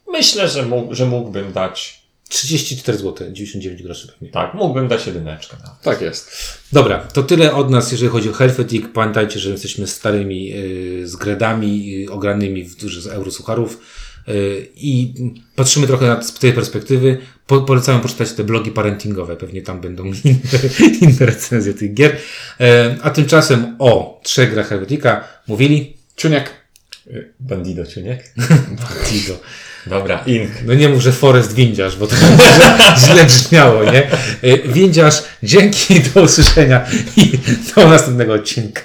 myślę, 0.07 0.47
że, 0.47 0.63
mógł, 0.63 0.93
że 0.95 1.05
mógłbym 1.05 1.53
dać, 1.53 2.02
34 2.29 2.97
zł, 2.97 3.27
99 3.31 3.83
groszy 3.83 4.07
pewnie. 4.07 4.29
tak, 4.29 4.53
mógłbym 4.53 4.87
dać 4.87 5.07
jedyneczkę. 5.07 5.57
No. 5.63 5.75
Tak 5.83 6.01
jest. 6.01 6.31
Dobra, 6.71 6.99
to 6.99 7.23
tyle 7.23 7.53
od 7.53 7.69
nas, 7.69 7.91
jeżeli 7.91 8.11
chodzi 8.11 8.29
o 8.29 8.33
Helvetic. 8.33 8.85
Pamiętajcie, 8.93 9.39
że 9.39 9.49
jesteśmy 9.49 9.87
starymi 9.87 10.45
yy, 10.45 11.07
zgredami 11.07 11.85
yy, 11.91 12.11
ogranymi 12.11 12.63
w 12.63 12.81
z 12.81 13.07
eurosucharów 13.07 13.79
yy, 14.27 14.67
i 14.75 15.13
patrzymy 15.55 15.87
trochę 15.87 16.07
na, 16.07 16.21
z 16.21 16.33
tej 16.33 16.53
perspektywy. 16.53 17.17
Po, 17.47 17.61
polecamy 17.61 18.01
poczytać 18.01 18.31
te 18.31 18.43
blogi 18.43 18.71
parentingowe, 18.71 19.35
pewnie 19.35 19.61
tam 19.61 19.81
będą 19.81 20.03
inne, 20.23 20.93
inne 21.01 21.25
recenzje 21.25 21.73
tych 21.73 21.93
gier. 21.93 22.17
Yy, 22.59 22.67
a 23.01 23.09
tymczasem 23.09 23.75
o 23.79 24.21
trzech 24.23 24.51
grach 24.53 24.67
Helvetica 24.67 25.23
mówili 25.47 25.97
Czuniek. 26.15 26.62
Bandido, 27.39 27.85
Ciuniek? 27.85 28.33
Tigo. 29.05 29.39
Dobra, 29.87 30.23
Ink. 30.25 30.51
No 30.65 30.73
nie 30.73 30.89
mów, 30.89 31.01
że 31.01 31.11
Forest 31.11 31.53
Windziarz, 31.53 31.95
bo 31.95 32.07
to 32.07 32.15
źle 33.05 33.25
brzmiało, 33.25 33.83
nie? 33.83 34.07
Yy, 34.43 34.61
Windziarz, 34.65 35.23
dzięki, 35.43 35.99
do 35.99 36.21
usłyszenia 36.21 36.85
i 37.17 37.39
do 37.75 37.89
następnego 37.89 38.33
odcinka. 38.33 38.81